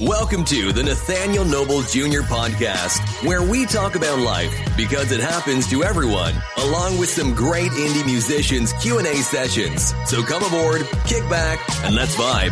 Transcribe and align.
Welcome 0.00 0.46
to 0.46 0.72
the 0.72 0.82
Nathaniel 0.82 1.44
Noble 1.44 1.82
Jr. 1.82 2.22
podcast, 2.22 3.00
where 3.22 3.42
we 3.42 3.66
talk 3.66 3.96
about 3.96 4.18
life 4.18 4.50
because 4.74 5.12
it 5.12 5.20
happens 5.20 5.68
to 5.68 5.84
everyone, 5.84 6.32
along 6.56 6.96
with 6.96 7.10
some 7.10 7.34
great 7.34 7.70
indie 7.72 8.06
musicians 8.06 8.72
Q&A 8.72 9.16
sessions. 9.16 9.92
So 10.06 10.22
come 10.22 10.42
aboard, 10.42 10.88
kick 11.04 11.28
back, 11.28 11.60
and 11.84 11.94
let's 11.94 12.16
vibe. 12.16 12.48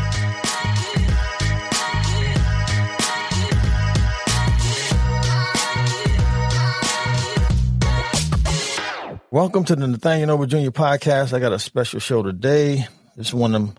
Welcome 9.30 9.65
to 9.65 9.75
the 9.75 9.87
Nathaniel 9.87 10.27
Noble 10.27 10.45
Jr. 10.45 10.69
podcast. 10.69 11.33
I 11.33 11.39
got 11.39 11.55
a 11.55 11.59
special 11.59 11.99
show 11.99 12.23
today. 12.23 12.87
It's 13.17 13.33
one 13.33 13.55
of 13.55 13.62
them, 13.62 13.77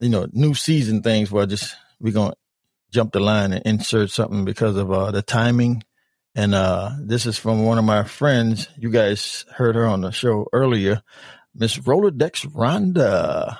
you 0.00 0.08
know, 0.08 0.26
new 0.32 0.54
season 0.54 1.02
things 1.02 1.30
where 1.30 1.44
I 1.44 1.46
just 1.46 1.76
we're 2.00 2.12
gonna 2.12 2.34
jump 2.94 3.12
the 3.12 3.20
line 3.20 3.52
and 3.52 3.62
insert 3.66 4.10
something 4.10 4.44
because 4.44 4.76
of 4.76 4.90
uh, 4.90 5.10
the 5.10 5.20
timing. 5.20 5.82
And 6.34 6.54
uh, 6.54 6.90
this 7.00 7.26
is 7.26 7.38
from 7.38 7.64
one 7.64 7.78
of 7.78 7.84
my 7.84 8.04
friends. 8.04 8.68
You 8.78 8.90
guys 8.90 9.44
heard 9.52 9.74
her 9.74 9.86
on 9.86 10.00
the 10.00 10.12
show 10.12 10.46
earlier, 10.52 11.02
Miss 11.54 11.76
Rolodex 11.76 12.46
Rhonda. 12.52 13.58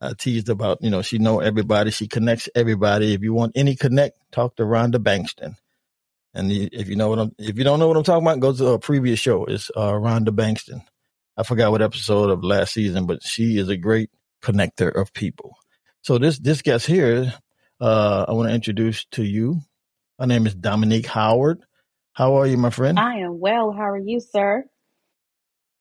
I 0.00 0.12
teased 0.12 0.48
about, 0.48 0.78
you 0.80 0.90
know, 0.90 1.02
she 1.02 1.18
know 1.18 1.40
everybody. 1.40 1.90
She 1.90 2.06
connects 2.06 2.48
everybody. 2.54 3.14
If 3.14 3.22
you 3.22 3.32
want 3.32 3.52
any 3.56 3.74
connect, 3.74 4.16
talk 4.30 4.56
to 4.56 4.62
Rhonda 4.62 4.96
Bankston. 4.96 5.56
And 6.34 6.52
if 6.52 6.88
you 6.88 6.94
know 6.94 7.08
what 7.08 7.18
I'm, 7.18 7.32
if 7.38 7.58
you 7.58 7.64
don't 7.64 7.80
know 7.80 7.88
what 7.88 7.96
I'm 7.96 8.04
talking 8.04 8.24
about, 8.24 8.38
go 8.40 8.52
to 8.52 8.66
a 8.74 8.78
previous 8.78 9.18
show. 9.18 9.44
It's 9.46 9.70
uh, 9.74 9.92
Rhonda 9.92 10.28
Bankston. 10.28 10.82
I 11.36 11.42
forgot 11.42 11.70
what 11.72 11.82
episode 11.82 12.30
of 12.30 12.44
last 12.44 12.74
season, 12.74 13.06
but 13.06 13.22
she 13.22 13.58
is 13.58 13.68
a 13.68 13.76
great 13.76 14.10
connector 14.42 14.94
of 14.94 15.12
people. 15.12 15.56
So 16.02 16.18
this 16.18 16.38
this 16.38 16.62
guest 16.62 16.86
here, 16.86 17.34
uh, 17.80 18.26
I 18.28 18.32
want 18.32 18.48
to 18.48 18.54
introduce 18.54 19.04
to 19.12 19.22
you. 19.22 19.60
My 20.18 20.26
name 20.26 20.46
is 20.46 20.54
Dominique 20.54 21.06
Howard. 21.06 21.62
How 22.12 22.36
are 22.38 22.46
you, 22.46 22.56
my 22.56 22.70
friend? 22.70 22.98
I 22.98 23.18
am 23.18 23.38
well. 23.38 23.72
How 23.72 23.90
are 23.90 23.98
you, 23.98 24.20
sir? 24.20 24.64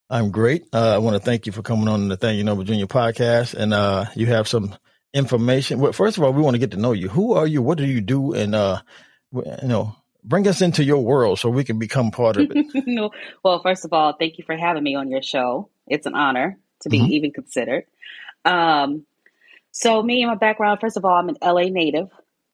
I'm 0.09 0.31
great. 0.31 0.63
Uh, 0.71 0.93
I 0.93 0.99
want 0.99 1.15
to 1.15 1.19
thank 1.19 1.47
you 1.47 1.51
for 1.51 1.61
coming 1.61 1.87
on 1.87 2.07
the 2.07 2.15
Thank 2.15 2.37
You, 2.37 2.43
Noble 2.43 2.63
Jr. 2.63 2.85
podcast, 2.85 3.55
and 3.55 3.73
uh, 3.73 4.05
you 4.15 4.27
have 4.27 4.47
some 4.47 4.75
information. 5.13 5.79
Well, 5.79 5.91
first 5.91 6.17
of 6.17 6.23
all, 6.23 6.31
we 6.31 6.41
want 6.41 6.53
to 6.53 6.59
get 6.59 6.71
to 6.71 6.77
know 6.77 6.93
you. 6.93 7.09
Who 7.09 7.33
are 7.33 7.47
you? 7.47 7.61
What 7.61 7.77
do 7.77 7.85
you 7.85 7.99
do? 7.99 8.33
And 8.33 8.55
uh, 8.55 8.81
you 9.33 9.43
know, 9.63 9.95
bring 10.23 10.47
us 10.47 10.61
into 10.61 10.83
your 10.83 11.03
world 11.03 11.39
so 11.39 11.49
we 11.49 11.63
can 11.63 11.79
become 11.79 12.11
part 12.11 12.37
of 12.37 12.51
it. 12.51 12.67
no. 12.87 13.11
Well, 13.43 13.61
first 13.61 13.83
of 13.83 13.91
all, 13.91 14.13
thank 14.13 14.37
you 14.37 14.43
for 14.45 14.55
having 14.55 14.83
me 14.83 14.95
on 14.95 15.09
your 15.09 15.21
show. 15.21 15.69
It's 15.87 16.05
an 16.05 16.15
honor 16.15 16.57
to 16.81 16.89
be 16.89 16.99
mm-hmm. 16.99 17.11
even 17.11 17.31
considered. 17.31 17.85
Um, 18.45 19.05
so, 19.71 20.01
me 20.01 20.23
and 20.23 20.31
my 20.31 20.35
background, 20.35 20.79
first 20.81 20.97
of 20.97 21.05
all, 21.05 21.15
I'm 21.15 21.29
an 21.29 21.37
LA 21.41 21.69
native. 21.69 22.09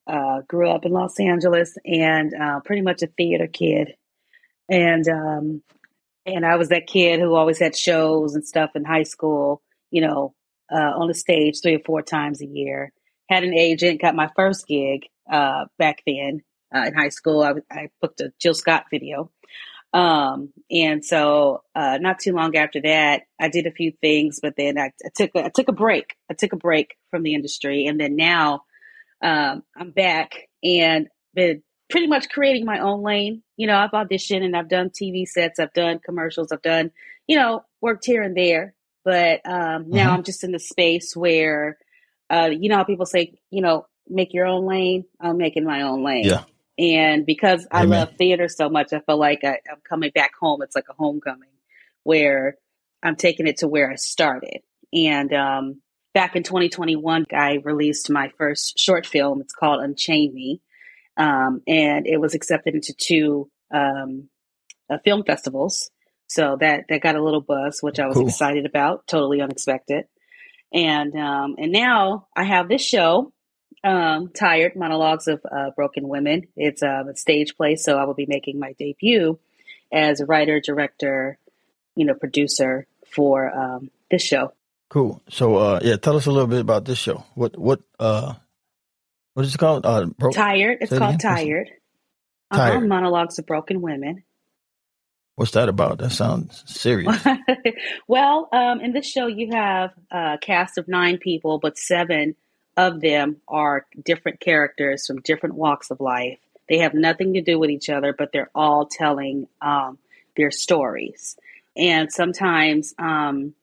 Uh, 0.06 0.42
grew 0.48 0.70
up 0.70 0.86
in 0.86 0.92
Los 0.92 1.18
Angeles 1.20 1.78
and 1.86 2.34
uh, 2.34 2.60
pretty 2.60 2.82
much 2.82 3.02
a 3.04 3.08
theater 3.08 3.48
kid. 3.48 3.96
And 4.70 5.08
um, 5.08 5.64
and 6.26 6.46
I 6.46 6.56
was 6.56 6.70
that 6.70 6.88
kid 6.88 7.20
who 7.20 7.36
always 7.36 7.60
had 7.60 7.76
shows 7.76 8.36
and 8.36 8.46
stuff 8.46 8.72
in 8.76 8.86
high 8.86 9.04
school, 9.04 9.62
you 9.92 10.02
know, 10.02 10.34
uh, 10.72 10.94
on 10.98 11.08
the 11.08 11.14
stage 11.14 11.62
three 11.62 11.76
or 11.76 11.84
four 11.86 12.02
times 12.02 12.42
a 12.42 12.46
year. 12.46 12.92
Had 13.30 13.44
an 13.44 13.54
agent, 13.54 14.02
got 14.02 14.16
my 14.16 14.30
first 14.36 14.68
gig 14.68 15.06
uh, 15.32 15.66
back 15.78 16.02
then 16.06 16.42
uh, 16.76 16.86
in 16.88 16.94
high 16.94 17.10
school. 17.10 17.42
I, 17.42 17.54
I 17.72 17.90
booked 18.02 18.22
a 18.22 18.32
Jill 18.40 18.54
Scott 18.54 18.86
video. 18.92 19.32
Um, 19.94 20.52
and 20.72 21.06
so, 21.06 21.62
uh, 21.76 22.00
not 22.02 22.20
too 22.20 22.34
long 22.34 22.56
after 22.56 22.82
that, 22.82 23.24
I 23.40 23.50
did 23.50 23.68
a 23.68 23.72
few 23.72 23.92
things, 24.02 24.40
but 24.42 24.56
then 24.58 24.80
I, 24.80 24.92
I 25.06 25.10
took 25.16 25.32
a, 25.36 25.46
I 25.46 25.50
took 25.50 25.68
a 25.68 25.74
break. 25.74 26.16
I 26.32 26.34
took 26.34 26.54
a 26.54 26.58
break 26.58 26.96
from 27.12 27.22
the 27.22 27.36
industry, 27.36 27.86
and 27.86 28.00
then 28.00 28.16
now, 28.16 28.64
um, 29.22 29.64
I'm 29.78 29.92
back 29.92 30.50
and 30.64 31.08
been 31.36 31.62
pretty 31.90 32.08
much 32.08 32.30
creating 32.30 32.66
my 32.66 32.80
own 32.80 33.04
lane. 33.04 33.44
You 33.56 33.68
know, 33.68 33.78
I've 33.78 33.92
auditioned 33.92 34.44
and 34.44 34.56
I've 34.56 34.70
done 34.70 34.90
TV 34.90 35.28
sets, 35.28 35.60
I've 35.60 35.74
done 35.74 36.00
commercials, 36.04 36.52
I've 36.52 36.62
done, 36.62 36.92
you 37.28 37.38
know, 37.38 37.64
worked 37.82 38.06
here 38.06 38.24
and 38.24 38.36
there. 38.36 38.74
But 39.06 39.42
um, 39.46 39.90
now 39.90 40.08
mm-hmm. 40.08 40.16
I'm 40.16 40.24
just 40.24 40.44
in 40.44 40.52
the 40.52 40.60
space 40.60 41.16
where, 41.16 41.78
uh, 42.30 42.50
you 42.52 42.70
know, 42.70 42.78
how 42.78 42.84
people 42.84 43.06
say, 43.06 43.36
you 43.52 43.62
know, 43.62 43.86
make 44.08 44.34
your 44.34 44.46
own 44.46 44.66
lane. 44.66 45.06
I'm 45.22 45.38
making 45.38 45.66
my 45.66 45.82
own 45.84 46.04
lane. 46.04 46.26
Yeah. 46.26 46.44
And 46.78 47.26
because 47.26 47.68
I 47.72 47.84
love 47.84 48.16
theater 48.18 48.48
so 48.48 48.70
much, 48.70 48.94
I 48.94 49.00
feel 49.00 49.18
like 49.18 49.44
I, 49.44 49.60
I'm 49.72 49.82
coming 49.88 50.12
back 50.14 50.32
home. 50.40 50.62
It's 50.64 50.76
like 50.76 50.88
a 50.90 50.94
homecoming 50.94 51.50
where 52.04 52.58
I'm 53.04 53.16
taking 53.16 53.48
it 53.48 53.58
to 53.58 53.68
where 53.68 53.92
I 53.92 53.96
started. 53.96 54.62
And 54.92 55.32
um, 55.34 55.82
back 56.14 56.36
in 56.36 56.44
2021, 56.44 57.26
I 57.32 57.60
released 57.64 58.10
my 58.10 58.32
first 58.38 58.78
short 58.80 59.06
film. 59.06 59.42
It's 59.42 59.54
called 59.54 59.84
Unchain 59.84 60.34
Me. 60.34 60.62
Um, 61.16 61.62
and 61.68 62.08
it 62.08 62.20
was 62.20 62.34
accepted 62.34 62.74
into 62.74 62.94
two 62.98 63.52
um, 63.72 64.30
uh, 64.90 64.98
film 65.06 65.24
festivals. 65.24 65.92
So 66.28 66.58
that, 66.60 66.86
that 66.90 67.02
got 67.02 67.16
a 67.16 67.24
little 67.24 67.42
buzz, 67.42 67.82
which 67.82 68.00
I 68.00 68.08
was 68.08 68.18
cool. 68.18 68.28
excited 68.28 68.66
about, 68.66 69.06
totally 69.06 69.42
unexpected. 69.42 70.06
And 70.74 71.16
um, 71.16 71.56
and 71.60 71.72
now 71.72 72.28
I 72.36 72.46
have 72.46 72.68
this 72.68 72.82
show 72.82 73.32
um, 73.84 74.30
Tired 74.30 74.76
Monologues 74.76 75.28
of 75.28 75.42
uh, 75.50 75.72
Broken 75.76 76.08
Women. 76.08 76.48
It's 76.56 76.82
uh, 76.82 77.04
a 77.10 77.16
stage 77.16 77.56
play, 77.56 77.76
so 77.76 77.98
I 77.98 78.06
will 78.06 78.14
be 78.14 78.26
making 78.26 78.60
my 78.60 78.74
debut 78.74 79.40
as 79.92 80.20
a 80.20 80.26
writer, 80.26 80.60
director, 80.60 81.38
you 81.96 82.06
know, 82.06 82.14
producer 82.14 82.88
for 83.14 83.52
um, 83.52 83.92
this 84.10 84.24
show. 84.24 84.54
Cool. 84.90 85.22
So, 85.30 85.58
uh, 85.58 85.80
yeah, 85.84 85.98
tell 85.98 86.16
us 86.16 86.26
a 86.26 86.32
little 86.32 86.48
bit 86.48 86.62
about 86.62 86.86
this 86.86 86.98
show. 86.98 87.24
What, 87.36 87.58
what, 87.58 87.82
uh, 88.00 88.34
what 89.34 89.46
is 89.46 89.56
it 89.56 89.58
called? 89.58 89.86
Uh, 89.86 90.06
bro- 90.06 90.32
Tired. 90.32 90.80
It's 90.82 90.98
called 90.98 91.20
Tired. 91.20 91.70
Uh-huh. 92.52 92.70
Tired. 92.70 92.88
Monologues 92.88 93.40
of 93.40 93.46
Broken 93.46 93.82
Women. 93.82 94.24
What's 95.36 95.52
that 95.52 95.68
about? 95.68 95.98
That 95.98 96.12
sounds 96.12 96.64
serious. 96.68 97.26
well, 98.08 98.50
um, 98.52 98.82
in 98.82 98.94
this 98.94 99.08
show, 99.08 99.26
you 99.26 99.50
have 99.52 99.92
a 100.12 100.38
cast 100.40 100.78
of 100.78 100.88
nine 100.88 101.18
people, 101.18 101.58
but 101.58 101.80
seven 101.80 102.36
of 102.78 103.02
them 103.02 103.38
are 103.48 103.86
different 104.04 104.40
characters 104.40 105.06
from 105.06 105.22
different 105.22 105.56
walks 105.56 105.92
of 105.92 106.00
life. 106.00 106.40
They 106.70 106.80
have 106.80 106.94
nothing 106.94 107.34
to 107.34 107.42
do 107.42 107.60
with 107.60 107.70
each 107.70 107.90
other, 107.90 108.14
but 108.14 108.32
they're 108.32 108.50
all 108.56 108.86
telling 108.86 109.48
um, 109.62 109.98
their 110.36 110.52
stories. 110.52 111.38
And 111.76 112.12
sometimes, 112.12 112.94
um, 112.98 113.54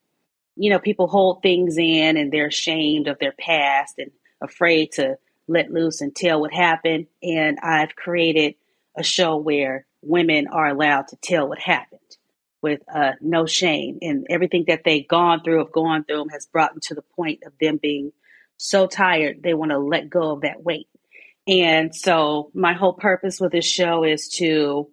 you 0.56 0.70
know, 0.70 0.78
people 0.78 1.06
hold 1.06 1.42
things 1.42 1.76
in 1.78 2.16
and 2.16 2.32
they're 2.32 2.48
ashamed 2.48 3.08
of 3.08 3.18
their 3.18 3.32
past 3.32 3.98
and 3.98 4.10
afraid 4.40 4.92
to 4.92 5.16
let 5.48 5.72
loose 5.72 6.00
and 6.00 6.14
tell 6.14 6.40
what 6.40 6.52
happened. 6.52 7.06
And 7.22 7.58
I've 7.62 7.96
created 7.96 8.54
a 8.96 9.02
show 9.02 9.36
where 9.36 9.86
women 10.02 10.46
are 10.48 10.68
allowed 10.68 11.08
to 11.08 11.16
tell 11.16 11.48
what 11.48 11.58
happened 11.58 12.00
with 12.62 12.80
uh, 12.92 13.12
no 13.20 13.46
shame. 13.46 13.98
And 14.02 14.26
everything 14.28 14.64
that 14.68 14.82
they've 14.84 15.06
gone 15.06 15.42
through, 15.42 15.58
have 15.58 15.72
gone 15.72 16.04
through, 16.04 16.28
has 16.28 16.46
brought 16.46 16.72
them 16.72 16.80
to 16.84 16.94
the 16.94 17.02
point 17.16 17.42
of 17.46 17.52
them 17.60 17.78
being 17.78 18.12
so 18.60 18.86
tired 18.86 19.42
they 19.42 19.54
want 19.54 19.70
to 19.70 19.78
let 19.78 20.10
go 20.10 20.32
of 20.32 20.42
that 20.42 20.62
weight. 20.62 20.86
And 21.48 21.94
so 21.96 22.50
my 22.54 22.74
whole 22.74 22.92
purpose 22.92 23.40
with 23.40 23.52
this 23.52 23.66
show 23.66 24.04
is 24.04 24.28
to 24.36 24.90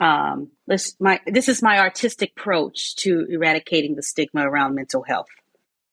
um 0.00 0.50
this 0.66 0.94
my 1.00 1.20
this 1.26 1.48
is 1.48 1.62
my 1.62 1.80
artistic 1.80 2.32
approach 2.36 2.94
to 2.96 3.26
eradicating 3.28 3.96
the 3.96 4.02
stigma 4.02 4.48
around 4.48 4.76
mental 4.76 5.02
health. 5.02 5.26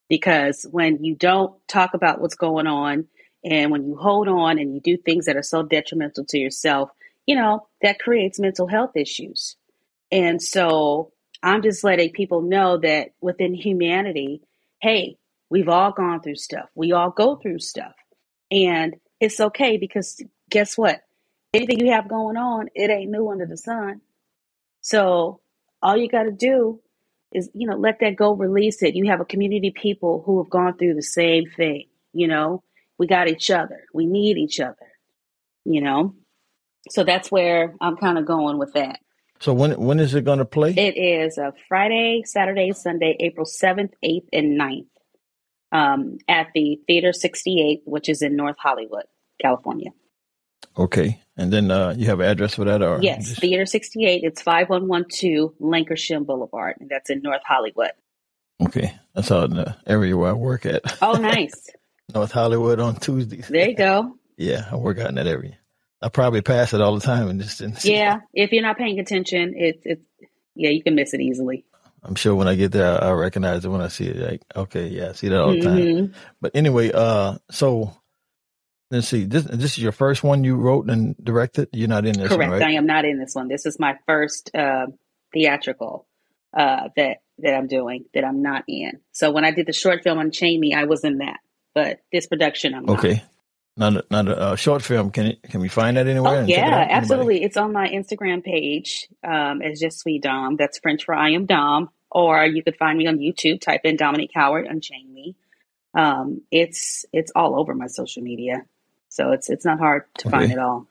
Because 0.09 0.65
when 0.69 1.03
you 1.03 1.15
don't 1.15 1.55
talk 1.67 1.95
about 1.95 2.21
what's 2.21 2.35
going 2.35 2.67
on 2.67 3.07
and 3.43 3.71
when 3.71 3.83
you 3.85 3.95
hold 3.95 4.27
on 4.27 4.59
and 4.59 4.75
you 4.75 4.81
do 4.81 4.97
things 4.97 5.25
that 5.25 5.37
are 5.37 5.43
so 5.43 5.63
detrimental 5.63 6.25
to 6.25 6.37
yourself, 6.37 6.91
you 7.25 7.35
know, 7.35 7.67
that 7.81 7.99
creates 7.99 8.39
mental 8.39 8.67
health 8.67 8.95
issues. 8.95 9.55
And 10.11 10.41
so 10.41 11.13
I'm 11.41 11.63
just 11.63 11.83
letting 11.83 12.11
people 12.11 12.41
know 12.41 12.77
that 12.77 13.13
within 13.21 13.55
humanity, 13.55 14.41
hey, 14.81 15.17
We've 15.51 15.67
all 15.67 15.91
gone 15.91 16.21
through 16.21 16.37
stuff. 16.37 16.69
We 16.75 16.93
all 16.93 17.09
go 17.11 17.35
through 17.35 17.59
stuff. 17.59 17.91
And 18.49 18.95
it's 19.19 19.39
okay 19.41 19.75
because 19.75 20.23
guess 20.49 20.77
what? 20.77 21.01
Anything 21.53 21.81
you 21.81 21.91
have 21.91 22.07
going 22.07 22.37
on, 22.37 22.69
it 22.73 22.89
ain't 22.89 23.11
new 23.11 23.29
under 23.29 23.45
the 23.45 23.57
sun. 23.57 23.99
So 24.79 25.41
all 25.81 25.97
you 25.97 26.07
got 26.07 26.23
to 26.23 26.31
do 26.31 26.79
is, 27.33 27.49
you 27.53 27.67
know, 27.67 27.75
let 27.75 27.99
that 27.99 28.15
go, 28.15 28.31
release 28.33 28.81
it. 28.81 28.95
You 28.95 29.09
have 29.09 29.19
a 29.19 29.25
community 29.25 29.67
of 29.67 29.73
people 29.73 30.23
who 30.25 30.41
have 30.41 30.49
gone 30.49 30.77
through 30.77 30.93
the 30.93 31.03
same 31.03 31.43
thing. 31.57 31.87
You 32.13 32.29
know, 32.29 32.63
we 32.97 33.05
got 33.05 33.27
each 33.27 33.51
other. 33.51 33.83
We 33.93 34.05
need 34.05 34.37
each 34.37 34.61
other, 34.61 34.87
you 35.65 35.81
know? 35.81 36.15
So 36.89 37.03
that's 37.03 37.29
where 37.29 37.75
I'm 37.81 37.97
kind 37.97 38.17
of 38.17 38.25
going 38.25 38.57
with 38.57 38.71
that. 38.73 38.99
So 39.41 39.53
when 39.53 39.71
when 39.71 39.99
is 39.99 40.15
it 40.15 40.23
going 40.23 40.39
to 40.39 40.45
play? 40.45 40.71
It 40.71 40.97
is 40.97 41.37
a 41.37 41.51
Friday, 41.67 42.23
Saturday, 42.25 42.71
Sunday, 42.71 43.17
April 43.19 43.45
7th, 43.45 43.91
8th, 44.03 44.27
and 44.31 44.59
9th 44.59 44.85
um, 45.71 46.17
at 46.27 46.47
the 46.53 46.79
Theater 46.87 47.13
68, 47.13 47.81
which 47.85 48.09
is 48.09 48.21
in 48.21 48.35
North 48.35 48.57
Hollywood, 48.59 49.05
California. 49.41 49.91
Okay. 50.77 51.21
And 51.37 51.51
then 51.51 51.71
uh, 51.71 51.93
you 51.97 52.07
have 52.07 52.19
an 52.19 52.29
address 52.29 52.55
for 52.55 52.65
that? 52.65 52.81
or 52.81 52.99
Yes, 53.01 53.29
just... 53.29 53.41
Theater 53.41 53.65
68. 53.65 54.23
It's 54.23 54.41
5112 54.41 55.53
Lankershim 55.59 56.25
Boulevard, 56.25 56.77
and 56.79 56.89
that's 56.89 57.09
in 57.09 57.21
North 57.21 57.41
Hollywood. 57.45 57.91
Okay. 58.61 58.93
That's 59.15 59.31
out 59.31 59.49
in 59.49 59.55
the 59.57 59.75
area 59.87 60.15
where 60.15 60.29
I 60.29 60.33
work 60.33 60.65
at. 60.65 60.81
Oh, 61.01 61.13
nice. 61.13 61.67
North 62.13 62.31
Hollywood 62.31 62.79
on 62.79 62.95
Tuesdays. 62.95 63.47
There 63.47 63.69
you 63.69 63.75
go. 63.75 64.15
Yeah, 64.37 64.65
I 64.71 64.75
work 64.77 64.97
out 64.97 65.09
in 65.09 65.15
that 65.15 65.27
area. 65.27 65.59
I 66.01 66.09
probably 66.09 66.41
pass 66.41 66.73
it 66.73 66.81
all 66.81 66.95
the 66.95 67.05
time 67.05 67.29
and 67.29 67.39
just 67.39 67.59
didn't 67.59 67.77
see. 67.77 67.93
Yeah, 67.93 68.21
if 68.33 68.51
you're 68.51 68.63
not 68.63 68.77
paying 68.77 68.97
attention, 68.97 69.53
it's 69.55 69.85
it's 69.85 70.03
yeah, 70.55 70.69
you 70.69 70.81
can 70.81 70.95
miss 70.95 71.13
it 71.13 71.21
easily. 71.21 71.63
I'm 72.03 72.15
sure 72.15 72.35
when 72.35 72.47
I 72.47 72.55
get 72.55 72.71
there, 72.71 73.03
I'll 73.03 73.15
recognize 73.15 73.63
it 73.63 73.69
when 73.69 73.81
I 73.81 73.87
see 73.87 74.07
it. 74.07 74.17
Like, 74.17 74.41
okay, 74.55 74.87
yeah, 74.87 75.09
I 75.09 75.11
see 75.13 75.29
that 75.29 75.39
all 75.41 75.51
the 75.51 75.61
time. 75.61 75.77
Mhm. 75.77 76.13
But 76.39 76.51
anyway, 76.55 76.91
uh, 76.91 77.37
so 77.51 77.93
let's 78.89 79.07
see. 79.07 79.25
This 79.25 79.43
this 79.45 79.77
is 79.77 79.79
your 79.79 79.91
first 79.91 80.23
one 80.23 80.43
you 80.43 80.55
wrote 80.55 80.89
and 80.89 81.15
directed. 81.23 81.69
You're 81.73 81.87
not 81.87 82.05
in 82.05 82.17
this 82.17 82.29
Correct. 82.29 82.51
one, 82.51 82.59
right? 82.59 82.69
I 82.69 82.71
am 82.73 82.85
not 82.87 83.05
in 83.05 83.19
this 83.19 83.35
one. 83.35 83.47
This 83.47 83.65
is 83.65 83.79
my 83.79 83.97
first 84.07 84.49
uh, 84.55 84.87
theatrical 85.33 86.07
uh, 86.57 86.89
that 86.95 87.17
that 87.39 87.53
I'm 87.53 87.67
doing 87.67 88.05
that 88.13 88.25
I'm 88.25 88.41
not 88.41 88.63
in. 88.67 88.99
So 89.11 89.31
when 89.31 89.45
I 89.45 89.51
did 89.51 89.67
the 89.67 89.73
short 89.73 90.03
film 90.03 90.17
Unchain 90.19 90.59
Me, 90.59 90.73
I 90.73 90.85
was 90.85 91.03
in 91.03 91.19
that. 91.19 91.39
But 91.73 91.99
this 92.11 92.27
production, 92.27 92.73
I'm 92.73 92.85
not. 92.85 92.97
Okay. 92.99 93.13
Not 93.13 93.23
a, 93.77 94.03
not 94.09 94.27
a 94.27 94.37
uh, 94.37 94.55
short 94.55 94.81
film. 94.83 95.11
Can 95.11 95.27
it, 95.27 95.43
can 95.43 95.61
we 95.61 95.69
find 95.69 95.97
that 95.97 96.07
anywhere? 96.07 96.33
Oh 96.33 96.41
check 96.41 96.49
it 96.49 96.51
yeah, 96.57 96.87
absolutely. 96.89 97.43
It's 97.43 97.57
on 97.57 97.71
my 97.73 97.87
Instagram 97.89 98.43
page 98.43 99.07
um, 99.23 99.61
as 99.61 99.79
Je 99.79 99.89
suis 99.89 100.19
Dom. 100.19 100.57
That's 100.57 100.79
French 100.79 101.05
for 101.05 101.15
I 101.15 101.31
am 101.31 101.45
Dom. 101.45 101.89
Or 102.09 102.43
you 102.45 102.61
could 102.63 102.75
find 102.75 102.97
me 102.97 103.07
on 103.07 103.17
YouTube. 103.19 103.61
Type 103.61 103.81
in 103.85 103.95
Dominique 103.95 104.31
Howard, 104.33 104.67
Unchain 104.67 105.13
Me. 105.13 105.35
Um, 105.93 106.41
it's 106.51 107.05
it's 107.13 107.31
all 107.35 107.59
over 107.59 107.73
my 107.73 107.87
social 107.87 108.21
media, 108.21 108.65
so 109.09 109.31
it's 109.31 109.49
it's 109.49 109.63
not 109.65 109.79
hard 109.79 110.03
to 110.19 110.29
find 110.29 110.45
Okay. 110.45 110.53
it 110.53 110.59
all. 110.59 110.87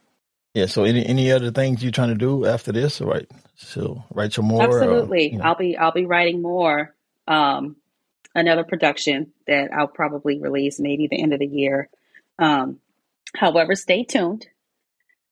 Yeah. 0.54 0.66
So 0.66 0.84
any 0.84 1.04
any 1.06 1.30
other 1.30 1.50
things 1.50 1.82
you're 1.82 1.92
trying 1.92 2.08
to 2.08 2.14
do 2.14 2.46
after 2.46 2.72
this? 2.72 3.00
All 3.00 3.08
right. 3.08 3.30
So 3.56 4.02
write 4.14 4.32
some 4.32 4.46
more. 4.46 4.62
or, 4.62 4.64
Absolutely. 4.82 5.32
you 5.32 5.38
know. 5.38 5.44
I'll 5.44 5.54
be 5.54 5.76
I'll 5.76 5.92
be 5.92 6.06
writing 6.06 6.40
more. 6.42 6.94
Um, 7.28 7.76
another 8.34 8.64
production 8.64 9.32
that 9.46 9.70
I'll 9.72 9.88
probably 9.88 10.40
release 10.40 10.80
maybe 10.80 11.06
the 11.08 11.22
end 11.22 11.32
of 11.32 11.38
the 11.40 11.46
year. 11.46 11.88
Um, 12.40 12.80
however, 13.36 13.76
stay 13.76 14.02
tuned. 14.02 14.48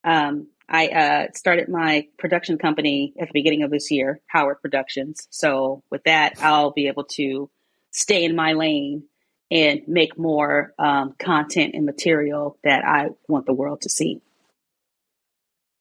Um, 0.04 0.48
I 0.68 0.88
uh, 0.88 1.26
started 1.34 1.68
my 1.68 2.06
production 2.18 2.58
company 2.58 3.14
at 3.18 3.28
the 3.28 3.32
beginning 3.32 3.62
of 3.62 3.70
this 3.70 3.90
year, 3.90 4.20
Howard 4.26 4.60
Productions. 4.60 5.26
So 5.30 5.82
with 5.90 6.04
that, 6.04 6.34
I'll 6.42 6.72
be 6.72 6.88
able 6.88 7.04
to 7.16 7.50
stay 7.90 8.24
in 8.24 8.36
my 8.36 8.52
lane 8.52 9.04
and 9.50 9.80
make 9.88 10.18
more 10.18 10.74
um, 10.78 11.14
content 11.18 11.74
and 11.74 11.86
material 11.86 12.58
that 12.64 12.84
I 12.84 13.08
want 13.28 13.46
the 13.46 13.54
world 13.54 13.80
to 13.82 13.88
see. 13.88 14.20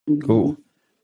Mhm. 0.08 0.26
Cool. 0.26 0.56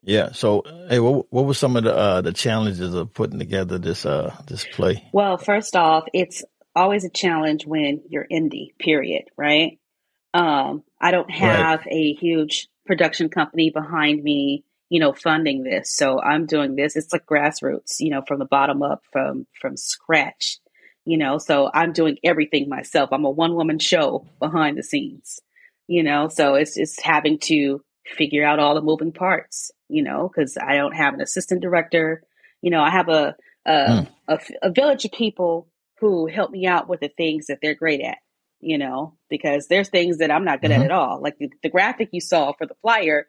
Yeah. 0.02 0.32
So, 0.32 0.62
hey, 0.88 0.98
what 0.98 1.30
what 1.30 1.44
were 1.44 1.54
some 1.54 1.76
of 1.76 1.84
the 1.84 1.94
uh, 1.94 2.20
the 2.22 2.32
challenges 2.32 2.94
of 2.94 3.12
putting 3.12 3.38
together 3.38 3.78
this 3.78 4.04
uh 4.06 4.34
this 4.46 4.64
play? 4.64 5.06
Well, 5.12 5.36
first 5.38 5.76
off, 5.76 6.04
it's 6.12 6.42
always 6.74 7.04
a 7.04 7.10
challenge 7.10 7.66
when 7.66 8.02
you're 8.08 8.26
indie, 8.30 8.76
period, 8.78 9.24
right? 9.36 9.78
Um, 10.34 10.82
I 11.00 11.12
don't 11.12 11.28
Right. 11.40 11.66
have 11.66 11.86
a 11.90 12.14
huge 12.14 12.69
production 12.86 13.31
company 13.31 13.70
behind 13.70 14.22
me, 14.22 14.64
you 14.90 15.00
know, 15.00 15.12
funding 15.14 15.62
this. 15.62 15.94
So 15.94 16.20
I'm 16.20 16.46
doing 16.46 16.76
this. 16.76 16.96
It's 16.96 17.12
like 17.12 17.25
grassroots, 17.26 18.00
you 18.00 18.10
know, 18.10 18.22
from 18.26 18.40
the 18.40 18.44
bottom 18.46 18.82
up, 18.82 19.02
from 19.12 19.46
from 19.60 19.76
scratch, 19.78 20.58
you 21.06 21.16
know. 21.19 21.38
So 21.38 21.70
I'm 21.72 21.92
doing 21.92 22.19
everything 22.25 22.69
myself. 22.69 23.10
I'm 23.12 23.25
a 23.25 23.31
one 23.31 23.54
woman 23.54 23.78
show 23.78 24.26
behind 24.40 24.76
the 24.76 24.82
scenes, 24.82 25.40
you 25.86 26.02
know. 26.02 26.28
So 26.28 26.56
it's 26.56 26.75
just 26.75 27.00
having 27.00 27.38
to 27.44 27.82
figure 28.06 28.44
out 28.44 28.58
all 28.58 28.75
the 28.75 28.82
moving 28.82 29.12
parts, 29.12 29.70
you 29.88 30.02
know, 30.02 30.28
because 30.28 30.58
I 30.58 30.75
don't 30.76 30.94
have 30.96 31.14
an 31.14 31.22
assistant 31.22 31.62
director. 31.62 32.22
You 32.60 32.70
know, 32.70 32.82
I 32.82 32.90
have 32.90 33.08
a 33.08 33.36
a, 33.66 33.72
Mm. 33.72 34.08
a 34.28 34.40
a 34.62 34.70
village 34.70 35.04
of 35.06 35.12
people 35.12 35.69
who 36.00 36.26
help 36.26 36.50
me 36.50 36.66
out 36.66 36.88
with 36.88 37.00
the 37.00 37.08
things 37.08 37.46
that 37.46 37.60
they're 37.62 37.75
great 37.75 38.00
at, 38.02 38.19
you 38.64 38.78
know, 38.78 39.16
because 39.28 39.69
there's 39.69 39.88
things 39.88 40.19
that 40.19 40.31
I'm 40.31 40.44
not 40.44 40.61
good 40.61 40.70
at 40.70 40.81
hmm 40.81 40.84
at 40.84 40.90
all. 40.90 41.20
Like 41.22 41.38
the, 41.38 41.50
the 41.62 41.69
graphic 41.69 42.11
you 42.12 42.20
saw 42.20 42.52
for 42.52 42.66
the 42.66 42.75
flyer, 42.82 43.26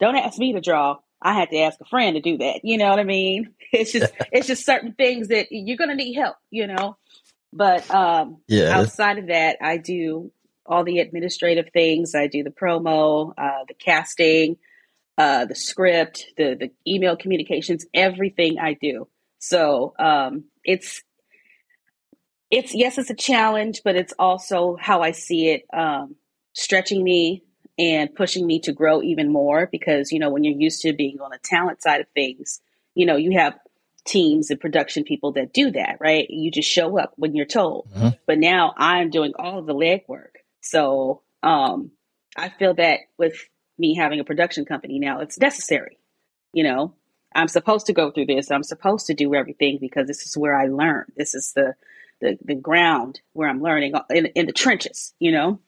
don't 0.00 0.16
ask 0.16 0.38
me 0.38 0.52
to 0.52 0.60
draw. 0.60 0.98
I 1.22 1.32
had 1.32 1.50
to 1.50 1.58
ask 1.60 1.80
a 1.80 1.84
friend 1.86 2.14
to 2.16 2.20
do 2.20 2.38
that. 2.38 2.60
You 2.64 2.78
know 2.78 2.90
what 2.90 2.98
I 2.98 3.04
mean? 3.04 3.54
It's 3.72 3.92
just 3.92 4.12
it's 4.32 4.46
just 4.46 4.64
certain 4.64 4.92
things 4.92 5.28
that 5.28 5.48
you're 5.50 5.76
gonna 5.76 5.94
need 5.94 6.14
help, 6.14 6.36
you 6.50 6.66
know. 6.66 6.96
But 7.52 7.90
um 7.92 8.38
Yeah. 8.48 8.76
outside 8.76 9.18
of 9.18 9.26
that, 9.28 9.58
I 9.60 9.78
do 9.78 10.32
all 10.64 10.84
the 10.84 10.98
administrative 10.98 11.70
things. 11.72 12.14
I 12.14 12.26
do 12.26 12.42
the 12.42 12.50
promo, 12.50 13.32
uh, 13.38 13.64
the 13.68 13.74
casting, 13.74 14.56
uh, 15.18 15.46
the 15.46 15.54
script, 15.54 16.26
the 16.36 16.56
the 16.58 16.70
email 16.90 17.16
communications, 17.16 17.86
everything 17.94 18.58
I 18.58 18.74
do. 18.74 19.08
So 19.38 19.94
um, 19.98 20.44
it's 20.64 21.02
it's 22.50 22.74
yes, 22.74 22.98
it's 22.98 23.10
a 23.10 23.14
challenge, 23.14 23.82
but 23.84 23.96
it's 23.96 24.14
also 24.18 24.76
how 24.80 25.02
I 25.02 25.12
see 25.12 25.48
it, 25.50 25.66
um, 25.72 26.16
stretching 26.52 27.02
me 27.02 27.42
and 27.78 28.14
pushing 28.14 28.46
me 28.46 28.60
to 28.60 28.72
grow 28.72 29.02
even 29.02 29.32
more. 29.32 29.68
Because 29.70 30.12
you 30.12 30.18
know, 30.18 30.30
when 30.30 30.44
you're 30.44 30.58
used 30.58 30.82
to 30.82 30.92
being 30.92 31.20
on 31.20 31.30
the 31.30 31.38
talent 31.42 31.82
side 31.82 32.00
of 32.00 32.08
things, 32.14 32.60
you 32.94 33.06
know, 33.06 33.16
you 33.16 33.38
have 33.38 33.58
teams 34.04 34.50
and 34.50 34.60
production 34.60 35.02
people 35.02 35.32
that 35.32 35.52
do 35.52 35.72
that, 35.72 35.96
right? 36.00 36.30
You 36.30 36.50
just 36.50 36.70
show 36.70 36.98
up 36.98 37.12
when 37.16 37.34
you're 37.34 37.44
told. 37.44 37.88
Mhm. 37.96 38.18
But 38.26 38.38
now 38.38 38.72
I'm 38.76 39.10
doing 39.10 39.32
all 39.36 39.58
of 39.58 39.66
the 39.66 39.74
legwork. 39.74 40.36
So 40.60 41.22
um, 41.42 41.90
I 42.36 42.48
feel 42.50 42.74
that 42.74 43.00
with 43.18 43.36
me 43.78 43.94
having 43.96 44.20
a 44.20 44.24
production 44.24 44.64
company 44.64 44.98
now, 44.98 45.20
it's 45.20 45.38
necessary. 45.38 45.98
You 46.52 46.64
know, 46.64 46.94
I'm 47.34 47.48
supposed 47.48 47.86
to 47.86 47.92
go 47.92 48.10
through 48.10 48.26
this. 48.26 48.50
I'm 48.50 48.62
supposed 48.62 49.06
to 49.08 49.14
do 49.14 49.34
everything 49.34 49.78
because 49.80 50.06
this 50.06 50.24
is 50.24 50.36
where 50.36 50.56
I 50.56 50.66
learn. 50.68 51.06
This 51.16 51.34
is 51.34 51.52
the 51.54 51.74
the, 52.20 52.38
the 52.44 52.54
ground 52.54 53.20
where 53.32 53.48
I'm 53.48 53.62
learning 53.62 53.94
uh, 53.94 54.02
in, 54.10 54.26
in 54.26 54.46
the 54.46 54.52
trenches, 54.52 55.14
you 55.18 55.32
know, 55.32 55.60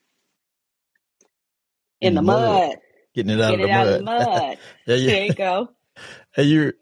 in, 2.00 2.08
In 2.08 2.14
the, 2.14 2.22
mud. 2.22 2.68
mud. 2.70 2.76
Getting 3.14 3.32
it 3.32 3.40
out 3.40 3.50
Get 3.50 3.60
of 3.60 3.60
it 3.60 3.68
the 3.68 3.72
out 3.72 3.86
of 3.88 4.04
mud. 4.04 4.20
the 4.20 4.26
mud. 4.26 4.58
yeah, 4.86 4.94
yeah. 4.96 5.10
There 5.10 5.24
you 5.26 5.34
go. 5.34 5.68
Hey, 6.34 6.42
you 6.44 6.72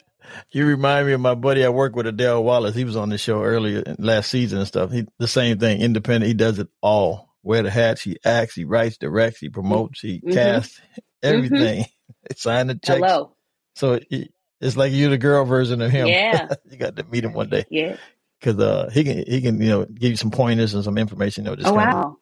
you 0.51 0.67
remind 0.67 1.07
me 1.07 1.13
of 1.13 1.21
my 1.21 1.35
buddy 1.35 1.65
I 1.65 1.69
work 1.69 1.95
with, 1.97 2.07
Adele 2.07 2.43
Wallace. 2.43 2.75
He 2.75 2.85
was 2.85 2.97
on 2.97 3.09
the 3.09 3.17
show 3.19 3.43
earlier 3.43 3.83
last 3.99 4.29
season 4.31 4.59
and 4.59 4.67
stuff. 4.67 4.91
He 4.91 5.07
the 5.19 5.29
same 5.29 5.59
thing, 5.59 5.81
independent. 5.81 6.27
He 6.29 6.35
does 6.35 6.59
it 6.59 6.69
all. 6.83 7.31
Wear 7.43 7.63
the 7.63 7.71
hats. 7.71 8.03
He 8.03 8.19
acts. 8.25 8.55
He 8.57 8.65
writes, 8.65 8.99
directs. 8.99 9.39
He 9.39 9.49
promotes. 9.49 10.01
He 10.01 10.21
Mhm. 10.21 10.33
casts. 10.35 10.81
Everything. 11.23 11.87
Sign 12.37 12.67
the 12.67 12.75
checks. 12.75 12.99
Hello. 12.99 13.37
So 13.77 14.01
it, 14.11 14.33
it's 14.61 14.77
like 14.77 14.93
you're 14.93 15.11
the 15.11 15.19
girl 15.19 15.45
version 15.45 15.81
of 15.81 15.91
him. 15.93 16.09
Yeah. 16.09 16.49
you 16.71 16.77
got 16.77 16.97
to 16.97 17.05
meet 17.05 17.25
him 17.25 17.33
one 17.33 17.49
day 17.49 17.65
Yeah. 17.71 17.97
Because 18.41 18.59
uh, 18.61 18.91
he 18.93 19.05
can 19.05 19.25
he 19.27 19.41
can 19.41 19.61
you 19.61 19.69
know 19.69 19.85
give 19.85 20.11
you 20.11 20.17
some 20.17 20.31
pointers 20.31 20.75
and 20.75 20.85
some 20.85 20.99
information. 20.99 21.45
You 21.45 21.51
know, 21.51 21.57
just 21.57 21.69
Oh 21.69 21.71
of 21.71 21.77
wow. 21.77 22.17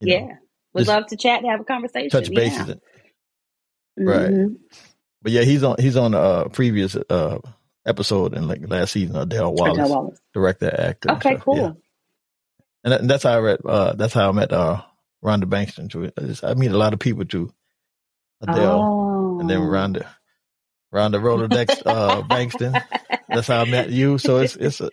Yeah. 0.00 0.20
know 0.20 0.32
Would 0.74 0.86
love 0.88 1.06
to 1.08 1.16
chat 1.16 1.40
and 1.42 1.50
have 1.50 1.60
a 1.60 1.64
conversation. 1.64 2.10
touch 2.10 2.28
Yeah. 2.30 2.36
bases. 2.40 2.68
And, 2.68 2.80
right. 3.96 4.30
Mhm. 4.30 4.56
But 5.22 5.32
yeah, 5.32 5.42
he's 5.42 5.62
on 5.62 5.76
he's 5.78 5.96
on 5.96 6.14
a 6.14 6.18
uh, 6.18 6.48
previous 6.48 6.96
uh 6.96 7.38
episode 7.86 8.34
in 8.36 8.46
like 8.48 8.60
last 8.68 8.92
season. 8.92 9.16
Adele 9.16 9.52
Wallace, 9.54 9.78
Adele 9.78 9.88
Wallace. 9.88 10.20
director, 10.34 10.74
actor. 10.78 11.12
Okay, 11.12 11.30
stuff. 11.34 11.44
cool. 11.44 11.56
Yeah, 11.56 11.72
and, 12.84 12.92
that, 12.92 13.00
and 13.00 13.10
that's 13.10 13.22
how 13.24 13.32
I 13.32 13.38
read. 13.38 13.60
Uh, 13.64 13.94
that's 13.94 14.14
how 14.14 14.28
I 14.28 14.32
met 14.32 14.52
uh 14.52 14.82
Rhonda 15.24 15.44
Bankston 15.44 15.90
too. 15.90 16.12
I, 16.16 16.20
just, 16.22 16.44
I 16.44 16.54
meet 16.54 16.70
a 16.70 16.76
lot 16.78 16.92
of 16.92 16.98
people 17.00 17.24
too. 17.24 17.50
Adele 18.42 18.82
Oh. 18.82 19.40
and 19.40 19.48
then 19.48 19.60
Rhonda, 19.60 20.06
Rhonda 20.94 21.20
Rolodex 21.20 21.82
uh 21.86 22.22
Bankston. 22.28 22.80
That's 23.28 23.48
how 23.48 23.62
I 23.62 23.64
met 23.64 23.90
you. 23.90 24.18
So 24.18 24.38
it's 24.38 24.54
it's 24.56 24.80
a, 24.80 24.90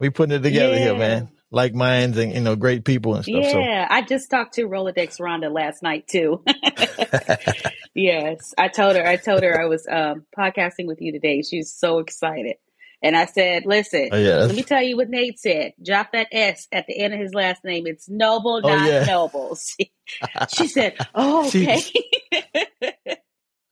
we 0.00 0.10
putting 0.10 0.36
it 0.36 0.42
together 0.42 0.76
here, 0.78 0.96
man. 0.96 1.30
Like 1.50 1.74
minds 1.74 2.18
and 2.18 2.32
you 2.34 2.40
know 2.40 2.56
great 2.56 2.84
people 2.84 3.14
and 3.14 3.24
stuff. 3.24 3.42
Yeah, 3.42 3.86
I 3.88 4.02
just 4.02 4.30
talked 4.30 4.54
to 4.54 4.68
Rolodex 4.68 5.18
Rhonda 5.18 5.50
last 5.52 5.82
night 5.82 6.06
too. 6.06 6.42
Yes, 7.94 8.54
I 8.56 8.68
told 8.68 8.94
her. 8.94 9.04
I 9.04 9.16
told 9.16 9.42
her 9.42 9.60
I 9.60 9.64
was 9.66 9.84
um, 9.90 10.24
podcasting 10.38 10.86
with 10.86 11.00
you 11.00 11.10
today. 11.10 11.42
She 11.42 11.56
was 11.56 11.72
so 11.72 11.98
excited, 11.98 12.54
and 13.02 13.16
I 13.16 13.24
said, 13.24 13.64
"Listen, 13.66 14.10
oh 14.12 14.16
yeah, 14.16 14.36
let 14.36 14.54
me 14.54 14.62
tell 14.62 14.82
you 14.82 14.96
what 14.96 15.08
Nate 15.08 15.40
said. 15.40 15.72
Drop 15.84 16.12
that 16.12 16.28
S 16.30 16.68
at 16.70 16.86
the 16.86 16.96
end 16.96 17.12
of 17.12 17.18
his 17.18 17.34
last 17.34 17.64
name. 17.64 17.88
It's 17.88 18.08
Noble, 18.08 18.60
Oh, 18.62 18.68
not 18.68 18.86
yeah. 18.88 19.04
Nobles." 19.04 19.74
she 20.54 20.68
said, 20.68 20.96
"Oh, 21.12 21.50
She- 21.50 21.64
okay." 21.64 23.16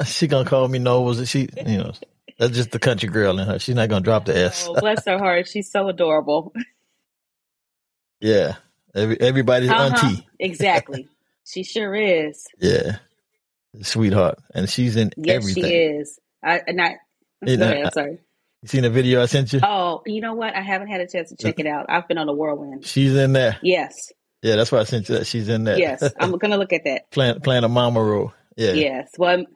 she 0.05 0.27
gonna 0.27 0.49
call 0.49 0.67
me 0.67 0.81
Nobles. 0.81 1.29
She 1.29 1.49
you 1.67 1.79
know 1.79 1.93
that's 2.39 2.55
just 2.55 2.71
the 2.71 2.79
country 2.79 3.09
girl 3.09 3.39
in 3.39 3.47
her. 3.47 3.59
She's 3.59 3.75
not 3.75 3.89
gonna 3.89 4.03
drop 4.05 4.25
the 4.27 4.37
S. 4.37 4.67
oh, 4.69 4.79
bless 4.81 5.05
her 5.07 5.19
heart. 5.19 5.49
She's 5.49 5.71
so 5.71 5.89
adorable. 5.89 6.53
Yeah. 8.21 8.55
Every, 8.95 9.21
everybody's 9.21 9.71
Uh-huh. 9.71 9.95
auntie. 10.07 10.27
Exactly. 10.39 11.09
she 11.45 11.63
sure 11.63 11.95
is. 11.95 12.47
Yeah. 12.59 12.97
Sweetheart. 13.83 14.39
And 14.55 14.69
she's 14.71 14.97
in 14.97 15.11
Yes, 15.17 15.37
everything. 15.37 15.65
she 15.65 15.71
is. 15.75 16.19
I 16.43 16.63
and 16.67 16.81
I. 16.81 16.97
You 17.45 17.59
know, 17.59 17.71
ahead. 17.71 17.93
Sorry. 17.93 18.19
You 18.63 18.69
seen 18.69 18.83
the 18.83 18.91
video 18.91 19.23
I 19.23 19.27
sent 19.27 19.53
you? 19.53 19.61
Oh, 19.63 20.03
you 20.07 20.23
know 20.23 20.33
what? 20.35 20.57
I 20.57 20.63
haven't 20.63 20.89
had 20.89 21.03
a 21.03 21.07
chance 21.07 21.29
to 21.29 21.37
check 21.37 21.61
it 21.61 21.67
out. 21.67 21.87
I've 21.91 22.09
been 22.09 22.17
on 22.17 22.29
a 22.29 22.33
whirlwind. 22.33 22.87
She's 22.87 23.15
in 23.15 23.35
there. 23.35 23.59
Yes, 23.63 24.13
Yeah, 24.43 24.57
that's 24.57 24.73
why 24.73 24.79
I 24.79 24.85
sent 24.85 25.09
you 25.11 25.19
that. 25.19 25.27
She's 25.27 25.49
in 25.51 25.65
there. 25.65 25.79
yes. 25.79 26.03
I'm 26.19 26.33
gonna 26.39 26.57
look 26.57 26.73
at 26.73 26.85
that. 26.85 27.11
playing 27.11 27.41
playing 27.41 27.65
a 27.65 27.69
mama 27.69 28.03
role. 28.03 28.33
Yeah. 28.57 28.73
Yes. 28.73 29.11
Well, 29.19 29.35
in 29.41 29.47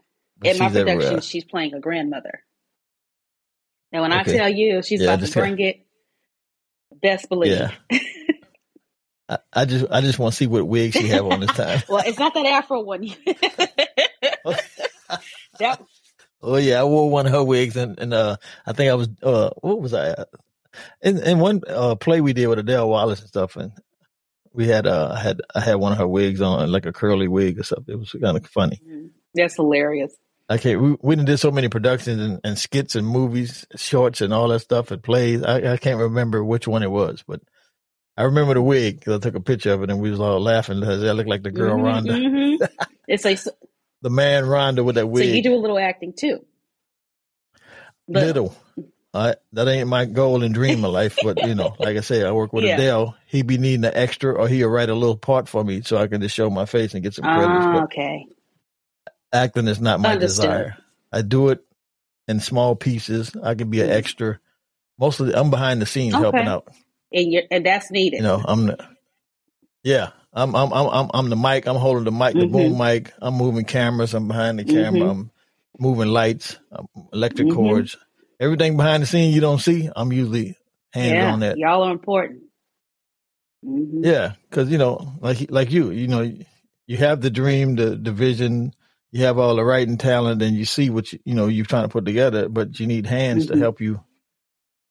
my 0.59 0.69
production, 0.69 0.89
everywhere. 0.89 1.21
she's 1.23 1.45
playing 1.45 1.73
a 1.73 1.81
grandmother. 1.81 2.43
Now, 3.93 4.03
when 4.03 4.13
Okay. 4.13 4.33
I 4.35 4.37
tell 4.37 4.49
you 4.49 4.83
she's 4.83 5.01
Yeah, 5.01 5.15
about 5.15 5.21
to 5.27 5.33
bring 5.35 5.59
it, 5.61 5.81
best 7.03 7.29
believe. 7.29 7.53
Yeah. 7.53 7.73
I, 9.29 9.39
I 9.53 9.65
just 9.65 9.87
I 9.91 10.01
just 10.01 10.19
want 10.19 10.33
to 10.33 10.37
see 10.37 10.47
what 10.47 10.67
wig 10.67 10.93
she 10.93 11.09
have 11.09 11.25
on 11.27 11.41
this 11.41 11.53
time. 11.53 11.83
well, 11.89 12.03
it's 12.07 12.19
not 12.19 12.35
that 12.35 12.47
Afro 12.47 12.83
one. 12.83 13.09
that 15.59 15.81
Oh 16.43 16.57
yeah, 16.57 16.81
I 16.81 16.85
wore 16.85 17.11
one 17.11 17.27
of 17.27 17.33
her 17.33 17.45
wigs, 17.45 17.77
and, 17.77 17.99
and 17.99 18.15
uh, 18.15 18.37
I 18.67 18.73
think 18.73 18.91
I 18.91 18.95
was 18.95 19.09
uh, 19.23 19.51
what 19.61 19.81
was 19.81 19.93
I? 19.95 20.25
In 21.03 21.19
in 21.19 21.39
one 21.39 21.63
uh, 21.69 21.97
play 21.97 22.21
we 22.21 22.33
did 22.33 22.47
with 22.47 22.59
Adele 22.59 22.89
Wallace 22.89 23.21
and 23.21 23.29
stuff, 23.29 23.57
and 23.57 23.73
we 24.53 24.67
had 24.67 24.87
uh 24.87 25.15
had 25.15 25.41
I 25.55 25.61
had 25.61 25.75
one 25.77 25.93
of 25.93 25.99
her 25.99 26.09
wigs 26.09 26.41
on, 26.41 26.73
like 26.73 26.87
a 26.87 26.93
curly 26.93 27.29
wig 27.29 27.59
or 27.61 27.63
something. 27.63 27.95
It 27.95 27.99
was 27.99 28.13
kind 28.21 28.37
of 28.37 28.47
funny. 28.47 28.81
that's 29.35 29.57
hilarious. 29.57 30.15
Okay, 30.51 30.75
we 30.77 30.97
we 31.01 31.15
done 31.17 31.25
did 31.27 31.39
so 31.39 31.51
many 31.53 31.69
productions 31.69 32.21
and, 32.21 32.41
and 32.43 32.59
skits 32.59 32.97
and 32.97 33.07
movies, 33.07 33.67
shorts 33.77 34.21
and 34.21 34.33
all 34.35 34.49
that 34.49 34.59
stuff 34.61 34.91
and 34.91 35.03
plays. 35.03 35.43
I, 35.45 35.75
I 35.75 35.77
can't 35.77 36.01
remember 36.01 36.45
which 36.45 36.67
one 36.67 36.83
it 36.83 36.91
was, 36.91 37.23
but 37.27 37.41
I 38.17 38.25
remember 38.25 38.55
the 38.55 38.63
wig 38.63 38.99
because 38.99 39.15
I 39.17 39.19
took 39.21 39.37
a 39.37 39.41
picture 39.41 39.73
of 39.73 39.83
it 39.85 39.91
and 39.91 40.01
we 40.01 40.11
was 40.11 40.19
all 40.21 40.41
laughing 40.41 40.81
because 40.81 41.03
that 41.03 41.15
looked 41.15 41.29
like 41.29 41.45
the 41.45 41.53
girl 41.53 41.79
Mhm, 41.79 41.83
Rhonda, 42.05 42.59
mhm. 42.59 42.69
It's 43.07 43.25
like 43.25 43.39
the 44.03 44.11
man 44.11 44.45
Rhonda 44.45 44.85
with 44.85 44.97
that 44.97 45.07
wig. 45.07 45.25
so 45.29 45.31
you 45.35 45.43
do 45.43 45.55
a 45.55 45.57
little 45.57 45.79
acting 45.79 46.13
too. 46.19 46.45
But- 48.09 48.25
Little. 48.27 48.57
I, 49.13 49.35
that 49.55 49.67
ain't 49.67 49.89
my 49.89 50.05
goal 50.05 50.45
and 50.45 50.55
dream 50.55 50.85
of 50.85 50.93
life, 50.93 51.19
but 51.25 51.45
you 51.45 51.57
know, 51.57 51.75
like 51.81 51.97
I 51.97 52.01
say, 52.01 52.25
I 52.25 52.31
work 52.31 52.53
with 52.53 52.65
Yeah. 52.65 52.75
Adele. 52.75 53.17
He 53.27 53.43
be 53.43 53.59
needing 53.59 53.85
an 53.85 53.91
extra, 53.95 54.33
or 54.35 54.47
he'll 54.47 54.69
write 54.69 54.89
a 54.89 54.95
little 54.95 55.17
part 55.17 55.49
for 55.49 55.65
me 55.65 55.83
so 55.83 55.97
I 55.97 56.07
can 56.07 56.21
just 56.21 56.35
show 56.35 56.49
my 56.49 56.65
face 56.65 56.95
and 56.95 57.03
get 57.03 57.15
some 57.15 57.25
credits. 57.25 57.49
Ah, 57.67 57.83
okay. 57.85 58.27
Acting 59.33 59.69
is 59.69 59.81
not 59.81 60.01
my 60.01 60.17
desire. 60.17 60.77
I 61.13 61.23
do 61.23 61.49
it 61.51 61.65
in 62.29 62.41
small 62.41 62.77
pieces. 62.77 63.33
I 63.43 63.55
can 63.55 63.71
be 63.71 63.81
an 63.81 63.89
Mhm. 63.89 63.93
extra. 63.95 64.41
Mostly, 64.99 65.35
I'm 65.35 65.51
behind 65.51 65.81
the 65.83 65.87
scenes 65.87 66.15
Okay. 66.15 66.23
helping 66.23 66.49
out. 66.49 66.69
And 67.13 67.33
you 67.33 67.43
and 67.51 67.65
that's 67.67 67.91
needed. 67.91 68.19
You 68.19 68.23
know, 68.25 68.43
I'm 68.45 68.67
the 68.67 68.89
yeah. 69.83 70.11
I'm 70.33 70.55
I'm 70.55 70.73
I'm 70.73 70.89
I'm, 70.89 71.11
I'm 71.13 71.29
the 71.31 71.37
mic. 71.37 71.67
I'm 71.67 71.77
holding 71.77 72.05
the 72.05 72.13
mic, 72.13 72.35
the 72.35 72.45
Mm-hmm. 72.45 72.53
boom 72.53 72.79
mic. 72.79 73.13
I'm 73.21 73.35
moving 73.35 73.65
cameras. 73.65 74.15
I'm 74.15 74.29
behind 74.29 74.59
the 74.61 74.65
camera. 74.65 75.09
Mhm. 75.09 75.11
I'm 75.11 75.31
moving 75.79 76.09
lights, 76.09 76.57
um, 76.71 76.87
electric 77.13 77.49
Mhm. 77.49 77.55
cords. 77.55 77.97
Everything 78.39 78.77
behind 78.77 79.03
the 79.03 79.07
scene 79.07 79.35
you 79.35 79.41
don't 79.41 79.59
see. 79.59 79.91
I'm 79.95 80.13
usually 80.13 80.57
hands 80.93 81.15
yeah, 81.19 81.33
on 81.33 81.41
that. 81.41 81.59
y'all 81.59 81.83
are 81.83 81.91
important. 81.93 82.43
hmm 83.65 84.05
Yeah, 84.05 84.35
because 84.49 84.71
you 84.71 84.79
know, 84.79 85.15
like 85.21 85.51
like 85.51 85.73
you, 85.73 85.91
you 85.91 86.07
know, 86.07 86.21
you 86.87 86.97
have 86.97 87.21
the 87.21 87.31
dream, 87.31 87.75
the 87.77 87.97
the 87.97 88.13
vision, 88.13 88.73
you 89.13 89.25
have 89.25 89.39
all 89.39 89.57
the 89.57 89.65
writing 89.65 89.99
talent, 89.99 90.43
and 90.43 90.57
you 90.57 90.65
see 90.65 90.91
what 90.91 91.13
you, 91.13 91.19
you 91.25 91.35
know 91.35 91.47
you're 91.49 91.67
trying 91.67 91.85
to 91.85 91.89
put 91.89 92.05
together, 92.05 92.49
but 92.49 92.79
you 92.81 92.87
need 92.87 93.07
hands 93.07 93.47
Mhm. 93.47 93.49
to 93.53 93.57
help 93.59 93.81
you 93.81 94.01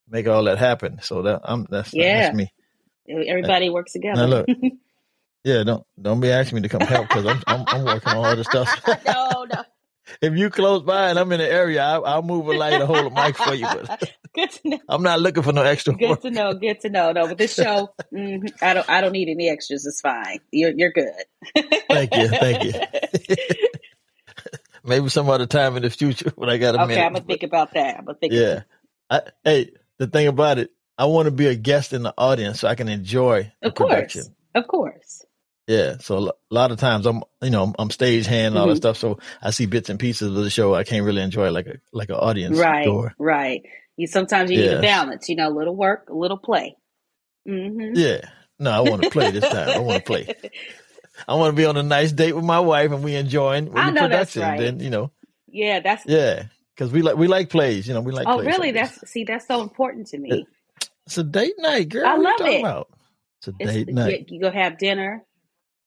make 0.10 0.28
all 0.28 0.44
that 0.46 0.58
happen. 0.58 1.00
So 1.02 1.24
that 1.24 1.42
I'm 1.44 1.66
that's 1.70 1.92
Yeah. 1.94 2.22
that's 2.22 2.34
me. 2.34 2.52
Everybody 3.10 3.70
works 3.70 3.94
together. 3.94 4.22
Now 4.22 4.28
look, 4.28 4.48
yeah, 5.44 5.64
don't 5.64 5.86
don't 6.02 6.20
be 6.20 6.32
asking 6.32 6.58
me 6.58 6.62
to 6.64 6.70
come 6.70 6.86
help 6.86 7.10
because 7.10 7.26
I'm, 7.26 7.42
I'm 7.48 7.68
I'm 7.72 7.84
working 7.86 8.14
on 8.14 8.26
other 8.26 8.44
stuff. 8.44 8.82
no, 9.06 9.46
no. 9.50 9.64
if 10.22 10.34
you 10.36 10.50
close 10.50 10.84
by 10.84 11.10
and 11.10 11.20
I'm 11.20 11.32
in 11.32 11.40
the 11.40 11.52
area, 11.52 11.84
I, 11.84 11.98
I'll 11.98 12.22
move 12.22 12.48
a 12.48 12.54
light 12.54 12.80
or 12.80 12.86
hold 12.86 13.12
a 13.12 13.16
mic 13.16 13.36
for 13.38 13.54
you, 13.54 13.68
but 13.68 13.90
Good 14.36 14.52
to 14.52 14.70
know. 14.70 14.80
I'm 14.90 15.04
not 15.04 15.20
looking 15.22 15.44
for 15.44 15.54
no 15.54 15.64
extra 15.64 15.94
Good 15.94 16.10
work. 16.10 16.22
to 16.22 16.32
know. 16.32 16.54
Good 16.54 16.82
to 16.82 16.90
know. 16.90 17.12
No, 17.12 17.28
but 17.28 17.38
this 17.38 17.54
show, 17.56 17.90
mhm, 18.14 18.52
I 18.62 18.74
don't. 18.76 18.90
I 18.90 19.02
don't 19.02 19.12
need 19.12 19.30
any 19.30 19.50
extras. 19.50 19.86
It's 19.86 20.02
fine. 20.02 20.40
You're 20.52 20.72
you're 20.76 20.92
good. 20.92 21.14
Thank 21.90 22.16
you, 22.16 22.28
thank 22.28 22.64
you. 22.64 22.74
Maybe 24.90 25.08
some 25.10 25.30
other 25.30 25.46
time 25.46 25.78
in 25.78 25.84
the 25.84 25.90
future 25.90 26.32
when 26.36 26.50
I 26.50 26.58
got 26.58 26.76
a 26.76 26.80
okay, 26.80 26.88
minute. 26.88 27.06
I'm 27.06 27.14
gonna 27.14 27.26
think 27.26 27.44
about 27.44 27.74
that. 27.76 27.98
I'm 28.00 28.06
gonna 28.06 28.18
think. 28.18 28.34
Yeah. 28.34 28.64
I, 29.10 29.22
hey, 29.44 29.72
the 29.98 30.08
thing 30.08 30.28
about 30.28 30.58
it, 30.58 30.72
I 30.98 31.06
want 31.06 31.28
to 31.28 31.32
be 31.32 31.48
a 31.48 31.56
guest 31.56 31.94
in 31.94 32.04
the 32.04 32.14
audience 32.18 32.60
so 32.60 32.68
I 32.68 32.76
can 32.76 32.90
enjoy 32.90 33.52
the 33.62 33.70
Of 33.70 33.76
course, 33.76 33.96
production. 34.14 34.36
of 34.56 34.68
course. 34.68 35.26
Yeah. 35.68 35.98
So 36.00 36.18
a 36.30 36.34
lot 36.54 36.72
of 36.72 36.80
times 36.80 37.06
I'm, 37.06 37.22
you 37.42 37.52
know, 37.52 37.74
I'm 37.78 37.90
stage 37.92 38.26
hand 38.26 38.56
and 38.56 38.58
all 38.58 38.68
that 38.68 38.74
Mhm. 38.74 38.78
stuff. 38.78 38.98
So 38.98 39.20
I 39.42 39.52
see 39.52 39.68
bits 39.68 39.90
and 39.90 40.00
pieces 40.00 40.28
of 40.28 40.44
the 40.44 40.50
show. 40.50 40.74
I 40.74 40.84
can't 40.84 41.06
really 41.06 41.22
enjoy 41.22 41.48
it 41.48 41.52
like 41.52 41.68
a, 41.68 41.76
like 41.94 42.10
an 42.10 42.16
audience 42.16 42.58
Right, 42.58 42.84
door. 42.86 43.14
right. 43.20 43.62
You 43.96 44.08
sometimes 44.08 44.50
you 44.52 44.58
need 44.58 44.72
a 44.72 44.82
balance. 44.82 45.30
You 45.30 45.36
know, 45.36 45.50
a 45.50 45.56
little 45.56 45.76
work, 45.76 46.10
a 46.10 46.16
little 46.16 46.38
play. 46.38 46.76
hmm 47.48 47.92
Yeah. 47.94 48.22
No, 48.58 48.72
I 48.72 48.82
want 48.82 49.02
to 49.04 49.10
play 49.10 49.32
this 49.32 49.48
time. 49.48 49.70
I 49.76 49.80
want 49.80 49.98
to 49.98 50.04
play. 50.04 50.28
I 51.28 51.36
want 51.36 51.52
to 51.54 51.56
be 51.56 51.66
on 51.66 51.78
a 51.78 51.84
nice 51.84 52.12
date 52.12 52.34
with 52.34 52.46
my 52.46 52.60
wife 52.60 52.92
and 52.92 53.04
we 53.04 53.16
enjoying 53.16 53.76
I 53.78 53.88
the 53.88 53.92
know 53.92 54.08
that's 54.08 54.34
production. 54.34 54.42
right. 54.42 54.60
Then, 54.60 54.80
you 54.80 54.90
know, 54.90 55.12
yeah, 55.48 55.80
that's. 55.80 56.06
yeah. 56.06 56.44
Cause 56.78 56.92
we 56.92 57.02
like, 57.02 57.18
we 57.18 57.28
like 57.28 57.50
plays, 57.50 57.88
you 57.88 57.94
know, 57.94 58.00
we 58.02 58.14
like 58.14 58.26
oh, 58.28 58.40
really? 58.40 58.72
like 58.72 58.74
this. 58.74 58.98
That's 59.00 59.12
see, 59.12 59.26
that's 59.26 59.46
so 59.46 59.62
important 59.62 60.08
to 60.08 60.18
me. 60.18 60.48
It's 61.06 61.18
a 61.18 61.24
date 61.24 61.56
night, 61.58 61.90
girl. 61.90 62.06
I 62.06 62.16
love 62.16 62.40
it. 62.42 62.60
About? 62.62 62.90
It's 63.40 63.48
a 63.50 63.54
It's, 63.60 63.74
date 63.74 63.90
night. 63.90 64.30
You 64.30 64.40
go 64.40 64.50
have 64.50 64.78
dinner. 64.78 65.26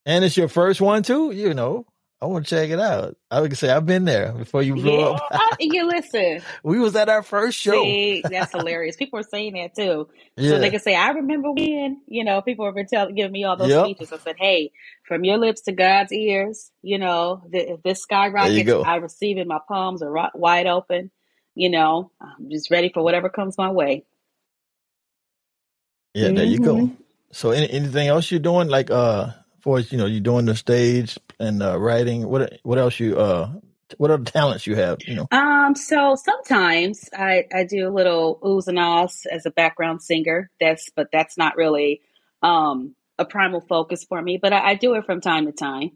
And 0.05 0.25
it's 0.25 0.37
your 0.37 0.49
first 0.49 0.81
one 0.81 1.03
too, 1.03 1.31
you 1.31 1.55
know. 1.55 1.87
I 2.23 2.27
want 2.27 2.47
to 2.47 2.57
check 2.57 2.71
it 2.71 2.81
out. 2.81 3.17
I 3.33 3.41
would 3.43 3.59
say 3.59 3.71
I've 3.71 3.87
been 3.87 4.07
there 4.07 4.33
before 4.33 4.63
you 4.63 4.75
blew 4.77 5.01
Yeah, 5.01 5.19
up. 5.41 5.57
You 5.61 5.89
listen. 5.89 6.43
We 6.65 6.79
was 6.79 6.97
at 6.97 7.09
our 7.11 7.25
first 7.25 7.59
show. 7.59 7.83
See, 7.85 8.25
that's 8.31 8.53
hilarious. 8.53 8.97
People 8.97 9.19
are 9.21 9.25
saying 9.25 9.55
that 9.55 9.75
too. 9.75 10.09
yeah. 10.37 10.51
So 10.53 10.59
they 10.61 10.71
can 10.71 10.81
say, 10.81 10.95
I 10.95 11.11
remember 11.11 11.53
when, 11.53 12.01
you 12.07 12.25
know, 12.25 12.41
people 12.43 12.65
have 12.67 12.77
been 12.77 12.87
telling, 12.87 13.17
giving 13.17 13.33
me 13.33 13.45
all 13.45 13.57
those 13.59 13.71
Yep. 13.71 13.87
speeches. 13.87 14.13
I 14.13 14.19
said, 14.19 14.37
hey, 14.39 14.73
from 15.09 15.25
your 15.25 15.39
lips 15.39 15.63
to 15.63 15.73
God's 15.73 16.13
ears, 16.13 16.71
you 16.83 16.99
know, 16.99 17.43
the, 17.51 17.73
if 17.73 17.83
this 17.83 18.03
skyrockets. 18.03 18.71
I 18.85 18.97
receive 18.97 19.39
it. 19.39 19.49
My 19.49 19.61
palms 19.69 20.03
are 20.03 20.31
wide 20.35 20.69
open. 20.69 21.11
You 21.57 21.71
know, 21.71 22.13
I'm 22.21 22.51
just 22.51 22.71
ready 22.71 22.91
for 22.95 23.03
whatever 23.03 23.29
comes 23.31 23.59
my 23.59 23.71
way. 23.73 24.05
yeah, 26.15 26.31
there 26.31 26.45
you 26.47 26.61
go. 26.61 26.77
Mhm. 26.77 26.97
So 27.33 27.51
any, 27.51 27.71
anything 27.71 28.09
else 28.09 28.31
you're 28.31 28.41
doing? 28.41 28.69
Like 28.69 28.91
uh 28.91 29.33
for 29.63 29.81
you 29.81 29.99
know, 29.99 30.07
you're 30.07 30.21
doing 30.21 30.47
the 30.47 30.57
stage 30.57 31.19
and 31.41 31.63
uh 31.63 31.79
writing. 31.81 32.29
What 32.29 32.61
what 32.65 32.79
else 32.79 33.01
you 33.01 33.19
uh 33.19 33.53
what 33.99 34.11
other 34.11 34.25
talents 34.25 34.67
you 34.67 34.77
have, 34.77 35.01
you 35.07 35.17
know? 35.17 35.31
Um, 35.31 35.75
so 35.75 36.15
sometimes 36.17 37.09
I, 37.13 37.45
I 37.55 37.65
do 37.65 37.89
a 37.89 37.93
little 37.93 38.39
oohs 38.43 38.69
and 38.69 38.79
ahs 38.79 39.27
as 39.31 39.47
a 39.47 39.51
background 39.51 40.03
singer. 40.03 40.51
That's, 40.61 40.91
but 40.97 41.09
that's 41.13 41.37
not 41.39 41.57
really, 41.57 42.01
um, 42.43 42.95
a 43.19 43.25
primal 43.25 43.61
focus 43.61 44.05
for 44.05 44.21
me, 44.23 44.39
but 44.41 44.53
I, 44.53 44.71
I 44.71 44.75
do 44.77 44.95
it 44.95 45.05
from 45.07 45.21
time 45.21 45.47
to 45.47 45.53
time. 45.53 45.91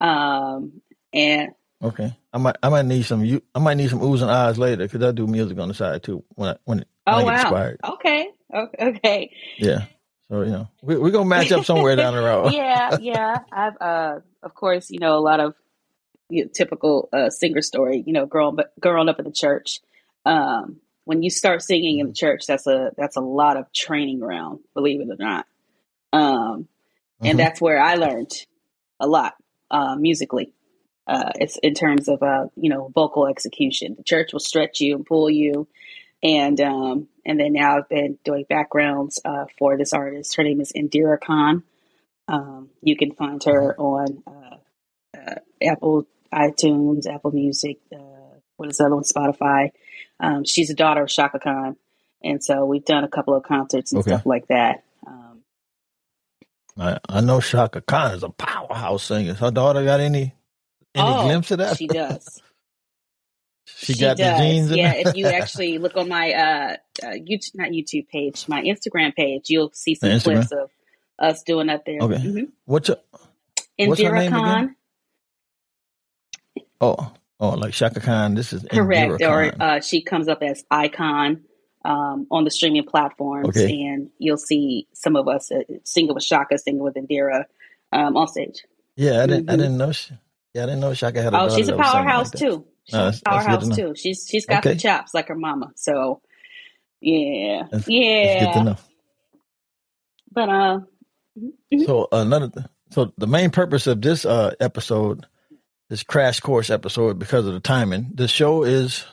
Um, 0.00 0.82
and 1.12 1.52
Okay. 1.82 2.16
I 2.32 2.38
might 2.38 2.56
I 2.62 2.68
might 2.70 2.86
need 2.86 3.04
some 3.04 3.24
you 3.24 3.42
I 3.54 3.60
might 3.60 3.76
need 3.76 3.90
some 3.90 4.00
oohs 4.00 4.22
and 4.22 4.30
ahs 4.30 4.58
later 4.58 4.84
because 4.84 5.02
I 5.02 5.12
do 5.12 5.26
music 5.26 5.58
on 5.58 5.68
the 5.68 5.74
side 5.74 6.02
too 6.02 6.24
when 6.36 6.50
I 6.50 6.56
when, 6.64 6.84
when 7.08 7.18
oh 7.18 7.20
I 7.20 7.24
get 7.24 7.32
wow, 7.32 7.34
inspired. 7.34 7.82
okay, 7.84 8.30
okay, 8.54 8.86
okay. 8.86 9.32
Yeah. 9.58 9.86
So 10.32 10.40
you 10.40 10.50
know 10.50 10.68
we 10.80 10.96
we're 10.96 11.10
gonna 11.10 11.26
match 11.26 11.52
up 11.52 11.66
somewhere 11.66 11.94
down 11.94 12.14
the 12.14 12.22
road. 12.22 12.52
yeah, 12.54 12.96
yeah. 12.98 13.40
I've, 13.52 13.76
uh, 13.78 14.20
of 14.42 14.54
course, 14.54 14.90
you 14.90 14.98
know, 14.98 15.18
a 15.18 15.20
lot 15.20 15.40
of 15.40 15.54
you 16.30 16.44
know, 16.44 16.50
typical 16.54 17.10
uh, 17.12 17.28
singer 17.28 17.60
story. 17.60 18.02
You 18.06 18.14
know, 18.14 18.24
growing 18.24 18.56
but 18.56 18.72
growing 18.80 19.10
up 19.10 19.18
in 19.18 19.26
the 19.26 19.30
church. 19.30 19.80
Um, 20.24 20.80
when 21.04 21.22
you 21.22 21.28
start 21.28 21.60
singing 21.62 21.98
in 21.98 22.06
the 22.06 22.14
church, 22.14 22.46
that's 22.46 22.66
a 22.66 22.92
that's 22.96 23.16
a 23.16 23.20
lot 23.20 23.58
of 23.58 23.70
training 23.74 24.20
ground. 24.20 24.60
Believe 24.72 25.02
it 25.02 25.08
or 25.10 25.16
not. 25.18 25.46
Um, 26.14 26.66
and 27.20 27.34
Mhm. 27.34 27.36
that's 27.38 27.60
where 27.60 27.78
I 27.78 27.96
learned 27.96 28.32
a 29.00 29.06
lot 29.06 29.34
uh, 29.70 29.96
musically. 29.96 30.54
Uh, 31.06 31.32
it's 31.34 31.58
in 31.58 31.74
terms 31.74 32.08
of 32.08 32.22
uh, 32.22 32.46
you 32.56 32.70
know 32.70 32.90
vocal 32.94 33.26
execution. 33.26 33.96
The 33.98 34.02
church 34.02 34.32
will 34.32 34.40
stretch 34.40 34.80
you 34.80 34.96
and 34.96 35.04
pull 35.04 35.28
you, 35.28 35.68
and 36.22 36.60
um, 36.60 37.08
and 37.26 37.40
then 37.40 37.54
now 37.54 37.78
I've 37.78 37.88
been 37.90 38.18
doing 38.24 38.46
backgrounds 38.48 39.20
uh, 39.24 39.46
for 39.58 39.78
this 39.78 39.92
artist. 39.94 40.36
Her 40.36 40.44
name 40.44 40.60
is 40.60 40.72
Indira 40.72 41.20
Khan. 41.20 41.64
Um, 42.28 42.70
you 42.82 42.96
can 42.96 43.12
find 43.12 43.42
her 43.44 43.76
on 43.78 44.22
uh, 44.26 44.56
uh, 45.18 45.36
Apple 45.62 46.06
iTunes, 46.34 47.06
Apple 47.12 47.32
Music. 47.32 47.78
Uh, 47.94 47.98
what 48.56 48.70
is 48.70 48.78
that 48.78 48.86
on 48.86 49.04
Spotify? 49.04 49.70
Um, 50.20 50.44
she's 50.44 50.70
a 50.70 50.74
daughter 50.74 51.04
of 51.04 51.10
Chaka 51.10 51.40
Khan, 51.40 51.76
and 52.22 52.42
so 52.44 52.64
we've 52.66 52.84
done 52.84 53.04
a 53.04 53.08
couple 53.08 53.34
of 53.36 53.44
concerts 53.44 53.92
and 53.92 54.00
Okay. 54.00 54.02
stuff 54.02 54.26
like 54.26 54.48
that. 54.48 54.84
Um, 55.06 55.42
I, 56.78 56.98
I 57.08 57.20
know 57.22 57.40
Chaka 57.40 57.82
Khan 57.82 58.14
is 58.14 58.22
a 58.24 58.30
powerhouse 58.30 59.04
singer. 59.04 59.34
Her 59.34 59.50
daughter 59.52 59.84
got 59.84 60.00
any 60.00 60.34
any 60.94 61.14
Oh, 61.14 61.16
glimpse 61.16 61.50
of 61.52 61.58
that? 61.58 61.80
She 61.80 61.88
does. 61.88 62.42
She 63.78 63.94
got 63.96 64.16
does. 64.16 64.38
genes 64.40 64.70
in 64.70 64.78
yeah, 64.78 64.94
if 64.96 65.16
you 65.16 65.26
actually 65.40 65.78
look 65.78 65.96
on 65.96 66.08
my 66.08 66.32
uh, 66.32 66.76
uh 67.02 67.06
YouTube, 67.14 67.54
not 67.56 67.70
YouTube 67.70 68.08
page, 68.08 68.48
my 68.48 68.62
Instagram 68.62 69.14
page, 69.14 69.50
you'll 69.50 69.72
see 69.72 69.94
some 69.94 70.20
clips 70.20 70.52
of 70.52 70.70
us 71.18 71.42
doing 71.42 71.68
up 71.68 71.84
there. 71.84 71.98
Okay. 72.00 72.16
Mhm. 72.16 72.48
What's 72.64 72.88
your, 72.88 72.98
What's 73.78 74.00
her 74.00 74.10
Indira 74.10 74.30
name 74.30 74.34
again? 74.34 74.76
Oh 76.80 77.12
oh 77.40 77.50
like 77.50 77.72
Chaka 77.74 78.00
Khan? 78.00 78.34
This 78.34 78.52
is 78.52 78.64
correct, 78.70 79.20
Indira 79.20 79.30
or 79.30 79.50
Khan. 79.52 79.60
uh, 79.60 79.80
she 79.80 80.02
comes 80.02 80.28
up 80.28 80.42
as 80.42 80.64
Icon 80.70 81.42
um, 81.84 82.26
on 82.30 82.44
the 82.44 82.50
streaming 82.50 82.84
platforms, 82.84 83.48
Okay. 83.48 83.82
and 83.82 84.10
you'll 84.18 84.36
see 84.36 84.86
some 84.92 85.16
of 85.16 85.28
us 85.28 85.50
uh, 85.50 85.62
singing 85.84 86.14
with 86.14 86.24
Chaka, 86.24 86.58
singing 86.58 86.82
with 86.82 86.94
Indira 86.94 87.44
um, 87.92 88.16
on 88.16 88.28
stage. 88.28 88.62
yeah, 88.96 89.22
I 89.22 89.26
didn't 89.26 89.50
I 89.50 89.54
mhm. 89.54 89.58
didn't 89.58 89.76
know. 89.78 89.92
She, 89.92 90.14
yeah, 90.54 90.62
I 90.64 90.66
didn't 90.66 90.80
know 90.80 90.94
Chaka 90.94 91.22
had 91.22 91.34
a 91.34 91.40
Oh, 91.40 91.48
she's 91.48 91.68
a 91.68 91.72
that 91.72 91.78
was 91.78 91.90
singing 91.90 92.04
powerhouse 92.04 92.34
like 92.34 92.40
too. 92.40 92.66
She's 92.84 92.94
a 92.94 92.96
that's- 92.98 93.20
that's 93.24 93.44
powerhouse 93.44 93.76
too. 93.76 93.94
She's 93.96 94.26
she's 94.28 94.46
got 94.46 94.62
the 94.62 94.76
chops 94.76 95.14
like 95.14 95.28
her 95.28 95.34
mama. 95.36 95.72
So 95.76 96.20
yeah, 97.00 97.64
That's, 97.70 97.88
yeah. 97.88 98.44
that's 98.44 98.44
good 98.46 98.58
to 98.60 98.64
know. 98.64 98.76
But 100.30 100.48
uh, 100.48 100.80
Mhm. 101.72 101.86
So 101.86 102.08
another, 102.12 102.48
th- 102.50 102.66
so 102.90 103.12
the 103.16 103.26
main 103.26 103.50
purpose 103.50 103.86
of 103.86 104.02
this 104.02 104.24
uh 104.26 104.54
episode, 104.60 105.26
this 105.88 106.02
crash 106.02 106.40
course 106.40 106.68
episode, 106.68 107.18
because 107.18 107.46
of 107.46 107.54
the 107.54 107.60
timing, 107.60 108.10
the 108.14 108.28
show 108.28 108.64
is 108.64 109.06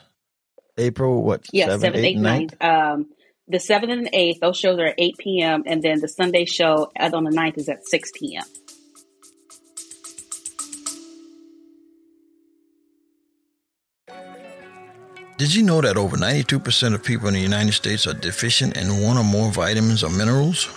April 0.76 1.22
what? 1.22 1.46
Yes, 1.52 1.68
seventh, 1.80 1.96
eighth, 1.96 2.04
eighth, 2.04 2.18
ninth. 2.18 2.54
Um, 2.62 3.06
the 3.48 3.58
seventh 3.58 3.90
and 3.92 4.10
eighth, 4.12 4.40
those 4.40 4.58
shows 4.58 4.78
are 4.78 4.86
at 4.88 4.94
eight 4.98 5.16
p.m. 5.18 5.62
and 5.66 5.82
then 5.82 6.00
the 6.00 6.08
Sunday 6.08 6.44
show 6.44 6.92
on 6.98 7.24
the 7.24 7.30
9th 7.30 7.56
is 7.58 7.68
at 7.70 7.86
six 7.86 8.10
p.m. 8.14 8.44
Did 15.40 15.54
you 15.54 15.62
know 15.62 15.80
that 15.80 15.96
over 15.96 16.18
92% 16.18 16.94
of 16.94 17.02
people 17.02 17.28
in 17.28 17.32
the 17.32 17.40
United 17.40 17.72
States 17.72 18.06
are 18.06 18.12
deficient 18.12 18.76
in 18.76 19.00
one 19.00 19.16
or 19.16 19.24
more 19.24 19.50
vitamins 19.50 20.04
or 20.04 20.10
minerals? 20.10 20.68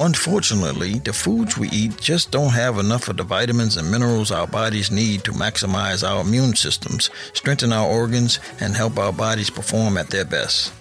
Unfortunately, 0.00 0.98
the 0.98 1.14
foods 1.14 1.56
we 1.56 1.70
eat 1.70 1.98
just 1.98 2.30
don't 2.30 2.52
have 2.52 2.76
enough 2.76 3.08
of 3.08 3.16
the 3.16 3.22
vitamins 3.22 3.78
and 3.78 3.90
minerals 3.90 4.30
our 4.30 4.46
bodies 4.46 4.90
need 4.90 5.24
to 5.24 5.32
maximize 5.32 6.06
our 6.06 6.20
immune 6.20 6.54
systems, 6.54 7.08
strengthen 7.32 7.72
our 7.72 7.88
organs, 7.88 8.38
and 8.60 8.76
help 8.76 8.98
our 8.98 9.14
bodies 9.14 9.48
perform 9.48 9.96
at 9.96 10.10
their 10.10 10.26
best. 10.26 10.74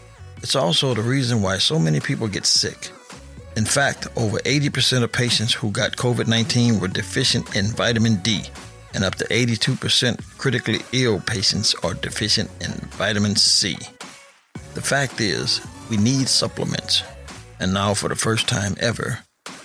It's 0.44 0.58
also 0.58 0.94
the 0.94 1.02
reason 1.02 1.42
why 1.42 1.60
so 1.60 1.80
many 1.80 2.02
people 2.02 2.28
get 2.28 2.46
sick. 2.46 2.92
In 3.56 3.64
fact, 3.64 4.10
over 4.18 4.40
80% 4.40 5.04
of 5.04 5.12
patients 5.14 5.54
who 5.54 5.72
got 5.72 5.96
COVID 5.96 6.28
19 6.28 6.82
were 6.82 6.90
deficient 6.90 7.56
in 7.56 7.68
vitamin 7.68 8.18
D, 8.18 8.44
and 8.96 9.04
up 9.04 9.16
to 9.16 9.26
82% 9.26 10.38
critically 10.38 10.80
ill 10.94 11.20
patients 11.20 11.76
are 11.84 11.94
deficient 11.94 12.50
in 12.62 12.72
vitamin 12.98 13.36
C. 13.36 13.78
The 14.74 14.82
fact 14.82 15.22
is, 15.22 15.62
we 15.90 15.98
need 15.98 16.30
supplements. 16.30 17.04
And 17.60 17.74
now, 17.74 17.94
for 17.94 18.08
the 18.10 18.16
first 18.16 18.48
time 18.48 18.76
ever, 18.80 19.20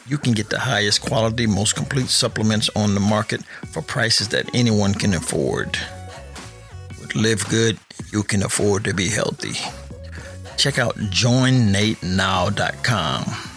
you 0.06 0.18
can 0.18 0.32
get 0.32 0.50
the 0.50 0.58
highest 0.58 1.00
quality, 1.02 1.46
most 1.46 1.76
complete 1.76 2.08
supplements 2.08 2.68
on 2.74 2.94
the 2.94 3.00
market 3.00 3.42
for 3.72 3.80
prices 3.80 4.28
that 4.28 4.54
anyone 4.54 4.92
can 4.94 5.14
afford. 5.14 5.78
With 7.00 7.14
Live 7.14 7.48
Good, 7.48 7.78
you 8.12 8.24
can 8.24 8.42
afford 8.42 8.84
to 8.84 8.92
be 8.92 9.08
healthy. 9.08 9.54
Check 10.56 10.78
out 10.78 10.96
joinnatenow.com 10.96 13.49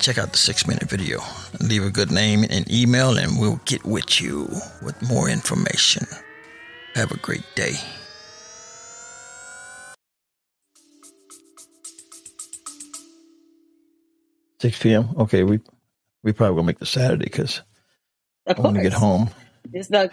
check 0.00 0.18
out 0.18 0.32
the 0.32 0.38
six 0.38 0.66
minute 0.66 0.88
video. 0.88 1.20
Leave 1.60 1.84
a 1.84 1.90
good 1.90 2.10
name 2.10 2.44
and 2.48 2.70
email, 2.70 3.16
and 3.16 3.38
we'll 3.38 3.60
get 3.66 3.84
with 3.84 4.20
you 4.20 4.48
with 4.82 5.00
more 5.08 5.28
information. 5.28 6.06
Have 6.94 7.12
a 7.12 7.18
great 7.18 7.44
day. 7.54 7.74
6 14.60 14.78
p.m. 14.78 15.08
Okay, 15.16 15.42
we 15.42 15.60
we 16.22 16.32
probably 16.32 16.56
gonna 16.56 16.66
make 16.66 16.78
the 16.78 16.86
Saturday 16.86 17.24
because 17.24 17.62
I 18.46 18.60
want 18.60 18.76
to 18.76 18.82
get 18.82 18.92
home. 18.92 19.30
It's 19.72 19.90
not 19.90 20.12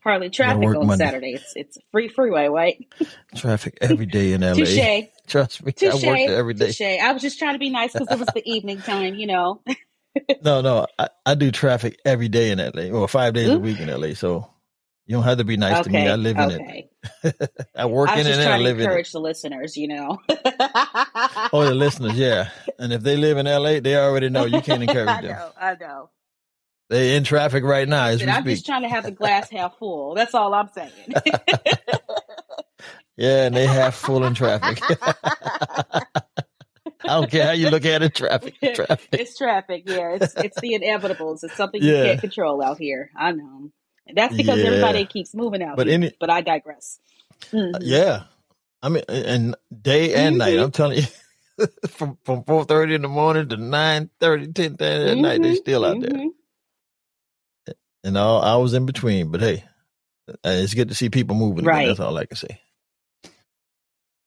hardly 0.00 0.30
traffic 0.30 0.68
on 0.68 0.86
Monday. 0.86 1.04
Saturday. 1.04 1.32
It's 1.34 1.52
it's 1.56 1.78
free 1.92 2.08
freeway, 2.08 2.48
right? 2.48 2.86
Traffic 3.36 3.78
every 3.80 4.06
day 4.06 4.32
in 4.32 4.42
LA. 4.42 4.54
Touche, 4.54 5.08
Trust 5.26 5.64
me, 5.64 5.72
touche, 5.72 6.04
I 6.04 6.06
work 6.06 6.18
every 6.18 6.54
day. 6.54 6.66
touche. 6.66 7.00
I 7.02 7.12
was 7.12 7.22
just 7.22 7.38
trying 7.38 7.54
to 7.54 7.58
be 7.58 7.70
nice 7.70 7.92
because 7.92 8.08
it 8.10 8.18
was 8.18 8.28
the 8.34 8.48
evening 8.48 8.80
time, 8.80 9.14
you 9.14 9.26
know. 9.26 9.60
No, 10.44 10.60
no, 10.60 10.86
I, 10.98 11.08
I 11.26 11.34
do 11.34 11.50
traffic 11.50 11.98
every 12.04 12.28
day 12.28 12.50
in 12.50 12.58
LA, 12.58 12.96
or 12.96 13.08
five 13.08 13.34
days 13.34 13.48
a 13.48 13.58
week 13.58 13.80
in 13.80 13.88
LA. 13.88 14.14
So 14.14 14.48
you 15.06 15.16
don't 15.16 15.24
have 15.24 15.38
to 15.38 15.44
be 15.44 15.56
nice 15.56 15.84
to 15.84 15.90
me. 15.90 16.08
I 16.08 16.16
live 16.16 16.36
in 16.36 16.52
okay. 16.52 16.90
it. 17.24 17.50
I 17.76 17.86
work 17.86 18.08
I 18.08 18.20
in 18.20 18.26
it 18.26 18.38
and 18.38 18.48
I 18.48 18.58
live 18.58 18.76
in 18.76 18.82
it. 18.82 18.84
encourage 18.84 19.12
the 19.12 19.20
listeners, 19.20 19.76
you 19.76 19.88
know. 19.88 20.18
Oh, 21.52 21.64
the 21.64 21.74
listeners, 21.74 22.16
yeah. 22.16 22.50
And 22.78 22.92
if 22.92 23.02
they 23.02 23.16
live 23.16 23.36
in 23.36 23.46
LA, 23.46 23.80
they 23.80 23.96
already 23.96 24.30
know 24.30 24.44
you 24.46 24.62
can't 24.62 24.82
encourage 24.82 25.08
I 25.08 25.20
them. 25.20 25.36
know, 25.36 25.50
I 25.60 25.74
know. 25.74 26.10
They 26.90 27.16
in 27.16 27.24
traffic 27.24 27.64
right 27.64 27.88
now 27.88 28.06
as 28.06 28.20
But 28.20 28.26
we 28.26 28.32
I'm 28.32 28.42
speak. 28.42 28.54
just 28.54 28.66
trying 28.66 28.82
to 28.82 28.88
have 28.88 29.04
the 29.04 29.10
glass 29.22 29.50
half 29.50 29.78
full. 29.78 30.14
That's 30.14 30.34
all 30.34 30.52
I'm 30.54 30.68
saying. 30.68 30.90
Yeah, 33.16 33.46
and 33.46 33.54
they 33.54 33.64
half 33.64 33.94
full 33.94 34.24
in 34.24 34.34
traffic. 34.34 34.82
I 34.90 36.02
don't 37.06 37.30
care 37.30 37.46
how 37.46 37.52
you 37.52 37.70
look 37.70 37.84
at 37.84 38.02
it, 38.02 38.12
traffic, 38.14 38.54
traffic. 38.74 39.08
it's 39.12 39.36
traffic, 39.38 39.84
yeah. 39.86 40.16
It's 40.20 40.34
it's 40.34 40.60
the 40.60 40.72
inevitables. 40.72 41.44
It's 41.44 41.54
something 41.54 41.80
Yeah. 41.80 41.92
you 41.98 42.04
can't 42.06 42.20
control 42.20 42.60
out 42.60 42.78
here. 42.78 43.10
I 43.16 43.30
know. 43.30 43.70
That's 44.12 44.34
because 44.36 44.58
Yeah. 44.58 44.64
everybody 44.64 45.04
keeps 45.06 45.32
moving 45.32 45.62
out 45.62 45.76
But 45.76 45.86
here. 45.86 45.94
any- 45.94 46.12
but 46.18 46.28
I 46.28 46.40
digress. 46.40 46.98
Mhm. 47.52 47.78
Yeah. 47.82 48.24
I 48.82 48.88
mean, 48.88 49.04
and 49.08 49.54
day 49.82 50.14
and 50.14 50.38
night. 50.38 50.54
Mhm. 50.58 50.64
I'm 50.64 50.70
telling 50.72 50.98
you, 50.98 51.66
from 51.88 52.18
from 52.24 52.42
four 52.42 52.64
thirty 52.64 52.94
in 52.96 53.02
the 53.02 53.08
morning 53.08 53.48
to 53.50 53.56
9 53.56 54.10
10 54.20 54.36
30 54.42 54.48
at 55.10 55.16
night, 55.18 55.40
they 55.42 55.52
Mhm, 55.52 55.56
still 55.56 55.84
out 55.84 56.00
there, 56.00 56.10
mhm. 56.10 56.30
And 58.04 58.18
all 58.18 58.62
was 58.62 58.74
in 58.74 58.86
between. 58.86 59.30
But 59.32 59.42
hey, 59.42 59.64
uh, 60.30 60.34
it's 60.44 60.74
good 60.74 60.88
to 60.90 60.94
see 60.96 61.10
people 61.10 61.36
moving. 61.36 61.66
Again. 61.66 61.88
That's 61.88 62.00
all 62.00 62.18
I 62.18 62.26
can 62.26 62.36
say. 62.36 62.60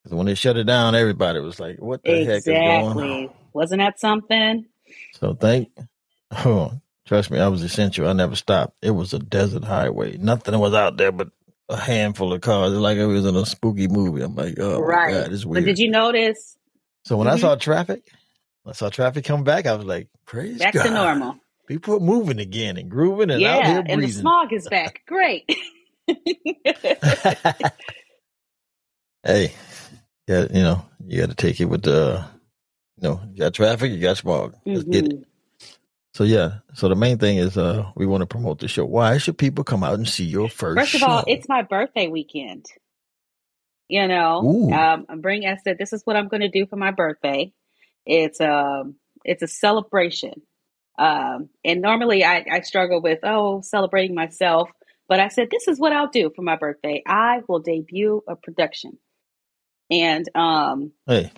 'Cause 0.03 0.13
when 0.15 0.27
they 0.27 0.35
shut 0.35 0.57
it 0.57 0.65
down, 0.65 0.95
everybody 0.95 1.39
was 1.39 1.59
like, 1.59 1.81
"What 1.81 2.03
the 2.05 2.23
heck 2.25 2.47
is 2.47 2.59
going 2.61 2.99
on?" 2.99 3.29
Wasn't 3.53 3.79
that 3.79 3.99
something? 3.99 4.65
So 5.13 5.33
thank. 5.35 5.69
Oh, 6.45 6.73
trust 7.07 7.31
me, 7.31 7.39
I 7.39 7.47
was 7.49 7.63
essential. 7.63 8.07
I 8.07 8.13
never 8.13 8.35
stopped. 8.35 8.75
It 8.81 8.91
was 8.91 9.13
a 9.13 9.19
desert 9.19 9.63
highway. 9.65 10.17
Nothing 10.17 10.59
was 10.59 10.73
out 10.73 10.97
there 10.97 11.11
but 11.11 11.29
a 11.69 11.77
handful 11.77 12.33
of 12.33 12.41
cars. 12.41 12.73
It's 12.73 12.81
like 12.81 12.97
it 12.97 13.05
was 13.07 13.25
in 13.25 13.35
a 13.35 13.45
spooky 13.45 13.87
movie. 13.87 14.21
I'm 14.23 14.35
like, 14.35 14.59
oh 14.59 14.81
right. 14.81 15.13
my 15.13 15.21
god, 15.23 15.33
it's 15.33 15.45
But 15.45 15.65
did 15.65 15.79
you 15.79 15.89
notice 15.89 16.57
So 17.05 17.17
when 17.17 17.27
I 17.27 17.35
Mhm. 17.35 17.41
saw 17.41 17.55
traffic, 17.55 18.03
I 18.65 18.73
saw 18.73 18.89
traffic 18.89 19.25
come 19.25 19.43
back. 19.43 19.65
I 19.67 19.75
was 19.75 19.85
like, 19.85 20.09
praise 20.25 20.59
back 20.59 20.73
God. 20.73 20.83
to 20.83 20.91
normal? 20.91 21.35
People 21.67 21.97
are 21.97 21.99
moving 21.99 22.39
again 22.39 22.77
and 22.77 22.89
grooving 22.89 23.29
and 23.29 23.43
out 23.43 23.63
yeah, 23.63 23.73
here 23.73 23.83
and 23.87 24.01
the 24.01 24.07
smog 24.07 24.53
is 24.53 24.67
back. 24.69 25.01
Great. 25.07 25.45
hey, 29.23 29.51
yeah, 30.27 30.47
you 30.49 30.63
know, 30.63 30.85
you 31.05 31.19
got 31.19 31.29
to 31.29 31.35
take 31.35 31.59
it 31.59 31.65
with 31.65 31.83
the, 31.83 32.25
you 32.95 33.09
know, 33.09 33.21
you 33.33 33.39
got 33.39 33.53
traffic, 33.53 33.91
you 33.91 33.99
got 33.99 34.15
smog. 34.15 34.55
Let's 34.65 34.85
get 34.85 35.05
it. 35.07 35.11
Mhm. 35.11 35.25
So 36.13 36.23
yeah, 36.23 36.59
so 36.73 36.89
the 36.89 36.95
main 36.95 37.19
thing 37.19 37.37
is, 37.37 37.57
uh, 37.57 37.91
we 37.95 38.07
want 38.07 38.21
to 38.21 38.25
promote 38.25 38.57
the 38.57 38.67
show. 38.67 38.85
Why 38.85 39.19
should 39.19 39.37
people 39.37 39.63
come 39.63 39.83
out 39.83 39.93
and 39.93 40.07
see 40.07 40.23
your 40.23 40.49
first? 40.49 40.79
First 40.79 40.95
of 40.95 41.03
all, 41.03 41.23
it's 41.27 41.47
my 41.47 41.61
birthday 41.61 42.07
weekend. 42.07 42.65
You 43.87 44.07
know, 44.07 44.71
um, 44.73 45.05
I'm. 45.09 45.21
I 45.23 45.57
said 45.63 45.77
this 45.77 45.93
is 45.93 46.01
what 46.05 46.15
I'm 46.15 46.27
going 46.27 46.41
to 46.41 46.49
do 46.49 46.65
for 46.65 46.75
my 46.75 46.89
birthday. 46.89 47.53
It's 48.03 48.41
um, 48.41 48.95
it's 49.23 49.43
a 49.43 49.47
celebration. 49.47 50.41
Um, 50.97 51.49
and 51.63 51.81
normally 51.81 52.23
I, 52.23 52.45
I 52.51 52.61
struggle 52.61 53.01
with 53.01 53.19
oh 53.23 53.61
celebrating 53.61 54.15
myself, 54.15 54.69
but 55.07 55.19
I 55.19 55.27
said 55.27 55.49
this 55.51 55.67
is 55.67 55.79
what 55.79 55.93
I'll 55.93 56.09
do 56.09 56.31
for 56.35 56.41
my 56.41 56.55
birthday. 56.55 57.03
I 57.05 57.41
will 57.47 57.59
debut 57.59 58.23
a 58.27 58.35
production, 58.35 58.97
and 59.91 60.27
um, 60.35 60.91
hey, 61.05 61.31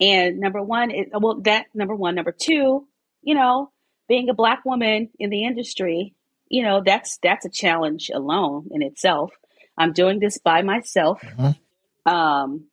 and 0.00 0.40
number 0.40 0.62
one, 0.62 0.90
is, 0.90 1.06
well, 1.12 1.40
that 1.42 1.66
number 1.74 1.94
one. 1.94 2.14
Number 2.14 2.32
two, 2.32 2.86
you 3.22 3.34
know, 3.34 3.70
being 4.08 4.28
a 4.28 4.34
black 4.34 4.64
woman 4.64 5.10
in 5.18 5.30
the 5.30 5.44
industry, 5.44 6.14
you 6.48 6.62
know, 6.62 6.82
that's 6.84 7.18
that's 7.22 7.44
a 7.46 7.50
challenge 7.50 8.10
alone 8.12 8.68
in 8.70 8.82
itself. 8.82 9.30
I'm 9.76 9.92
doing 9.92 10.18
this 10.18 10.38
by 10.38 10.62
myself. 10.62 11.20
Mhm. 11.22 11.56
Um, 12.04 12.64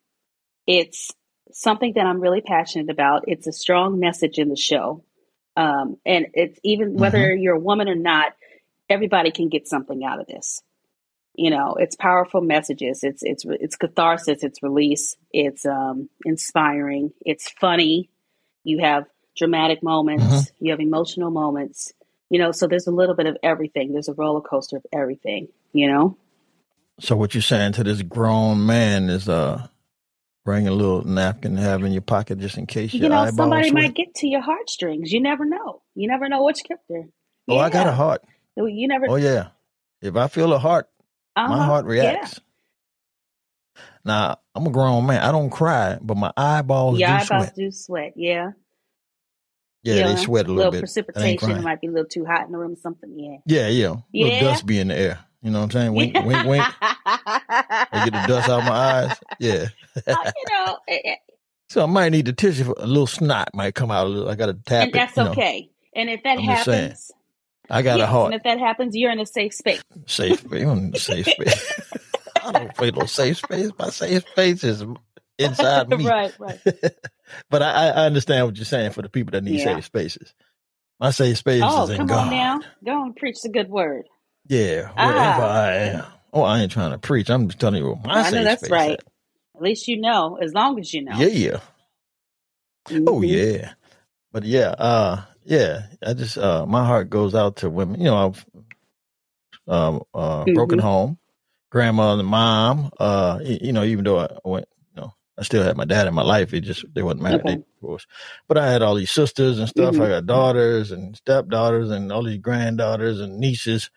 it's 0.66 1.10
something 1.52 1.92
that 1.94 2.06
I'm 2.06 2.20
really 2.20 2.40
passionate 2.40 2.90
about. 2.90 3.24
It's 3.26 3.46
a 3.46 3.52
strong 3.52 3.98
message 3.98 4.38
in 4.38 4.48
the 4.48 4.56
show, 4.56 5.04
um, 5.60 5.96
and 6.06 6.26
it's 6.32 6.58
even 6.64 6.94
whether 6.94 7.34
you're 7.34 7.56
a 7.56 7.60
woman 7.60 7.88
or 7.88 7.94
not, 7.94 8.32
everybody 8.88 9.30
can 9.30 9.48
get 9.48 9.68
something 9.68 10.02
out 10.04 10.20
of 10.20 10.26
this. 10.26 10.62
You 11.34 11.50
know, 11.50 11.74
it's 11.78 11.96
powerful 11.96 12.40
messages. 12.40 13.04
It's 13.04 13.22
it's 13.22 13.44
it's 13.46 13.76
catharsis. 13.76 14.42
It's 14.42 14.62
release. 14.62 15.16
It's 15.32 15.64
um, 15.66 16.08
inspiring. 16.24 17.12
It's 17.24 17.50
funny. 17.50 18.10
You 18.64 18.80
have 18.80 19.04
dramatic 19.36 19.82
moments. 19.82 20.24
Mhm. 20.24 20.50
You 20.60 20.70
have 20.72 20.80
emotional 20.80 21.30
moments. 21.30 21.92
You 22.30 22.38
know, 22.38 22.52
so 22.52 22.66
there's 22.66 22.86
a 22.86 22.92
little 22.92 23.14
bit 23.14 23.26
of 23.26 23.36
everything. 23.42 23.92
There's 23.92 24.08
a 24.08 24.14
roller 24.14 24.40
coaster 24.40 24.76
of 24.76 24.86
everything. 24.92 25.48
You 25.72 25.88
know. 25.88 26.16
so 27.00 27.16
what 27.16 27.34
you're 27.34 27.42
saying 27.42 27.72
to 27.72 27.84
this 27.84 28.02
grown 28.02 28.66
man 28.66 29.08
is, 29.08 29.28
uh, 29.28 29.66
bring 30.50 30.66
a 30.66 30.72
little 30.72 31.06
napkin, 31.06 31.54
to 31.54 31.62
have 31.62 31.84
in 31.84 31.92
your 31.92 32.02
pocket 32.02 32.38
just 32.38 32.58
in 32.58 32.66
case 32.66 32.92
your 32.92 33.04
you 33.04 33.08
know, 33.08 33.24
somebody 33.26 33.70
might 33.70 33.94
get 33.94 34.12
to 34.16 34.26
your 34.26 34.40
heartstrings. 34.40 35.12
You 35.12 35.20
never 35.20 35.44
know. 35.44 35.82
You 35.94 36.08
never 36.08 36.28
know 36.28 36.42
which 36.42 36.58
there. 36.88 37.06
Oh, 37.48 37.58
I 37.58 37.70
got 37.70 37.86
a 37.86 37.92
heart. 37.92 38.24
You 38.56 38.88
never. 38.88 39.06
Oh 39.08 39.14
yeah, 39.14 39.50
if 40.02 40.16
I 40.16 40.26
feel 40.26 40.52
a 40.52 40.58
heart, 40.58 40.88
my 41.36 41.44
uh-huh, 41.44 41.64
heart 41.64 41.84
yeah. 41.86 41.90
reacts. 41.90 42.40
Now 44.04 44.38
I'm 44.52 44.66
a 44.66 44.70
grown 44.70 45.06
man. 45.06 45.22
I 45.22 45.30
don't 45.30 45.50
cry, 45.50 45.98
but 46.00 46.16
my 46.16 46.32
eyeballs 46.36 46.98
Your 46.98 47.08
do 47.08 47.14
eyeballs 47.14 47.26
sweat. 47.26 47.54
do 47.54 47.70
sweat. 47.70 48.12
Yeah. 48.16 48.50
Yeah, 49.82 50.08
they 50.08 50.16
sweat 50.16 50.46
a 50.46 50.52
little, 50.52 50.72
bit. 50.72 50.80
Precipitation. 50.80 51.52
It 51.52 51.62
might 51.62 51.80
be 51.80 51.86
a 51.86 51.90
little 51.90 52.08
too 52.08 52.26
hot 52.26 52.44
in 52.44 52.52
the 52.52 52.58
room. 52.58 52.76
Something. 52.76 53.18
Yeah. 53.18 53.36
Yeah, 53.46 53.68
yeah. 53.68 53.86
A 53.86 54.02
little 54.12 54.36
Yeah. 54.36 54.40
dust 54.40 54.66
be 54.66 54.78
in 54.78 54.88
the 54.88 54.98
air. 54.98 55.20
You 55.42 55.50
know 55.50 55.60
what 55.60 55.64
I'm 55.66 55.70
saying? 55.70 55.94
Wink, 55.94 56.14
wink, 56.18 56.44
wink. 56.46 56.66
I 56.82 58.00
get 58.04 58.12
the 58.14 58.20
dust 58.20 58.48
out 58.48 58.60
of 58.60 58.64
my 58.64 58.72
eyes. 58.72 59.20
Yeah. 59.38 59.66
Uh, 60.06 60.14
you 60.36 60.44
know, 60.50 60.78
eh, 60.88 60.98
eh, 61.04 61.16
So 61.68 61.82
I 61.82 61.86
might 61.86 62.10
need 62.10 62.26
the 62.26 62.32
tissue. 62.32 62.64
For, 62.64 62.74
a 62.78 62.86
little 62.86 63.06
snot 63.08 63.50
might 63.54 63.74
come 63.74 63.90
out 63.90 64.06
a 64.06 64.08
little. 64.08 64.28
I 64.30 64.36
got 64.36 64.46
to 64.46 64.54
tap 64.54 64.84
and 64.84 64.90
it. 64.90 64.94
that's 64.94 65.16
you 65.16 65.24
know. 65.24 65.32
okay. 65.32 65.70
And 65.96 66.08
if 66.08 66.22
that 66.22 66.38
I'm 66.38 66.44
happens, 66.44 67.10
I 67.68 67.82
got 67.82 67.98
yes, 67.98 68.04
a 68.04 68.06
heart. 68.12 68.26
and 68.26 68.34
if 68.36 68.42
that 68.44 68.58
happens, 68.60 68.96
you're 68.96 69.10
in 69.10 69.18
a 69.20 69.26
safe 69.26 69.52
space. 69.54 69.82
Safe 70.06 70.38
space. 70.38 70.60
You 70.60 70.66
don't 70.66 70.84
need 70.86 70.94
a 70.96 71.00
safe 71.00 71.26
space. 71.30 71.72
I 72.44 72.52
don't 72.52 72.74
play 72.74 72.90
no 72.92 73.06
safe 73.06 73.38
space. 73.38 73.70
My 73.78 73.90
safe 73.90 74.24
space 74.30 74.64
is 74.64 74.84
inside 75.38 75.88
me. 75.88 76.04
right, 76.06 76.34
right. 76.38 76.60
but 77.50 77.62
I, 77.62 77.88
I 77.88 78.06
understand 78.06 78.46
what 78.46 78.56
you're 78.56 78.64
saying 78.64 78.92
for 78.92 79.02
the 79.02 79.08
people 79.08 79.32
that 79.32 79.44
need 79.44 79.58
Yeah. 79.58 79.64
safe 79.74 79.84
spaces. 79.86 80.34
My 81.00 81.10
safe 81.10 81.38
space 81.38 81.62
Oh, 81.64 81.84
is 81.84 81.90
in 81.90 81.96
come 81.98 82.08
God. 82.08 82.26
on 82.26 82.30
now. 82.30 82.60
Go 82.84 83.02
and 83.04 83.16
preach 83.16 83.42
the 83.42 83.48
good 83.48 83.68
word. 83.70 84.04
Yeah, 84.50 84.90
wherever 84.92 85.42
Ah. 85.42 85.44
I 85.44 85.72
am. 85.76 86.06
Oh, 86.34 86.42
I 86.44 86.60
ain't 86.60 86.72
trying 86.72 86.92
to 86.92 86.98
preach. 86.98 87.30
I'm 87.30 87.48
just 87.48 87.60
telling 87.60 87.82
you 87.84 87.90
what 87.90 88.04
my 88.04 88.12
I 88.14 88.30
know 88.32 88.44
that's 88.44 88.70
right. 88.70 88.98
at. 88.98 89.04
At 89.56 89.62
least 89.62 89.88
you 89.88 90.00
know, 90.00 90.38
as 90.42 90.54
long 90.54 90.80
as 90.80 90.94
you 90.94 91.02
know. 91.04 91.26
Yeah. 91.26 91.28
Yeah. 91.28 91.60
Oh 93.06 93.22
Mhm. 93.22 93.22
yeah. 93.22 93.74
But 94.32 94.44
yeah, 94.44 94.70
uh 94.78 95.22
yeah, 95.44 95.84
I 96.06 96.14
just 96.14 96.38
uh 96.38 96.66
my 96.66 96.86
heart 96.86 97.10
goes 97.10 97.34
out 97.34 97.56
to 97.58 97.70
women. 97.70 98.00
You 98.00 98.06
know, 98.06 98.28
I've 98.28 98.46
um 99.68 100.02
uh 100.14 100.46
broken 100.48 100.78
Mhm. 100.78 100.80
home, 100.80 101.18
grandma 101.70 102.14
and 102.18 102.26
mom, 102.28 102.90
uh 103.00 103.38
y- 103.42 103.60
you 103.62 103.72
know, 103.72 103.84
even 103.84 104.04
though 104.04 104.20
I 104.20 104.28
went, 104.44 104.66
you 104.94 105.02
know, 105.02 105.14
I 105.38 105.42
still 105.44 105.64
had 105.64 105.76
my 105.76 105.86
dad 105.86 106.08
in 106.08 106.14
my 106.14 106.22
life, 106.22 106.54
it 106.54 106.62
just 106.62 106.84
they 106.94 107.02
wasn't 107.02 107.22
married, 107.22 107.46
Okay. 107.46 107.48
they 107.48 107.60
divorced. 107.80 108.08
But 108.48 108.58
I 108.58 108.70
had 108.72 108.82
all 108.82 108.96
these 108.96 109.10
sisters 109.12 109.58
and 109.58 109.68
stuff. 109.68 109.98
Mhm. 109.98 110.00
I 110.00 110.08
got 110.10 110.26
daughters 110.26 110.92
and 110.92 111.16
stepdaughters 111.16 111.90
and 111.90 112.12
all 112.12 112.24
these 112.24 112.38
granddaughters 112.40 113.20
and 113.20 113.38
nieces. 113.40 113.90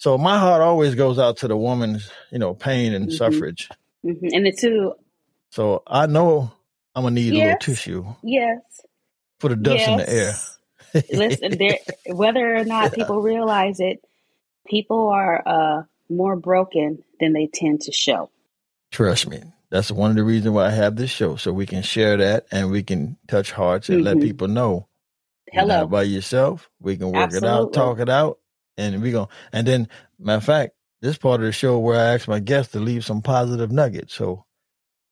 So 0.00 0.18
my 0.18 0.38
heart 0.38 0.62
always 0.62 0.96
goes 0.96 1.18
out 1.20 1.38
to 1.38 1.48
the 1.48 1.58
woman's, 1.58 2.10
you 2.32 2.40
know, 2.40 2.54
pain 2.54 2.94
and 2.94 3.10
Mhm. 3.10 3.12
suffrage. 3.12 3.70
Mhm. 4.04 4.30
And 4.34 4.46
the 4.46 4.52
two, 4.52 4.94
So 5.52 5.82
I 5.86 6.06
know 6.06 6.52
I'm 6.96 7.04
gonna 7.04 7.14
need 7.14 7.34
a 7.34 7.40
little 7.40 7.56
tissue 7.56 8.06
yes, 8.22 8.60
for 9.40 9.50
the 9.50 9.56
dust 9.56 9.88
in 9.88 9.96
the 9.98 10.10
air. 10.10 10.34
Listen, 11.10 11.58
there, 11.58 11.80
whether 12.06 12.56
or 12.56 12.64
not 12.64 12.92
people 12.94 13.20
realize 13.22 13.80
it, 13.80 14.04
people 14.68 15.08
are 15.08 15.42
uh, 15.46 15.84
more 16.10 16.36
broken 16.36 17.04
than 17.20 17.32
they 17.34 17.48
tend 17.48 17.82
to 17.82 17.92
show. 17.92 18.30
Trust 18.92 19.28
me. 19.28 19.42
That's 19.70 19.92
one 19.92 20.10
of 20.10 20.16
the 20.16 20.24
reasons 20.24 20.54
why 20.54 20.66
I 20.66 20.70
have 20.70 20.96
this 20.96 21.10
show, 21.10 21.36
so 21.36 21.52
we 21.52 21.66
can 21.66 21.82
share 21.82 22.16
that 22.18 22.46
and 22.52 22.72
we 22.72 22.82
can 22.82 23.18
touch 23.28 23.52
hearts 23.52 23.90
and 23.90 24.02
let 24.04 24.18
Mhm. 24.18 24.22
people 24.22 24.48
know 24.48 24.88
you're 25.52 25.62
Hello. 25.62 25.80
not 25.82 25.90
by 25.90 26.04
yourself. 26.04 26.70
We 26.80 26.98
can 26.98 27.12
work 27.12 27.34
it 27.34 27.44
out, 27.44 27.72
talk 27.74 28.00
it 28.00 28.10
out, 28.10 28.39
and 28.80 29.02
we 29.02 29.12
go. 29.12 29.28
And 29.52 29.66
then, 29.66 29.88
matter 30.18 30.38
of 30.38 30.44
fact, 30.44 30.72
this 31.02 31.18
part 31.18 31.40
of 31.40 31.46
the 31.46 31.52
show 31.52 31.78
where 31.78 31.98
I 32.00 32.14
ask 32.14 32.28
my 32.28 32.40
guests 32.40 32.72
to 32.72 32.80
leave 32.80 33.04
some 33.04 33.22
positive 33.22 33.70
nuggets. 33.72 34.14
So 34.14 34.46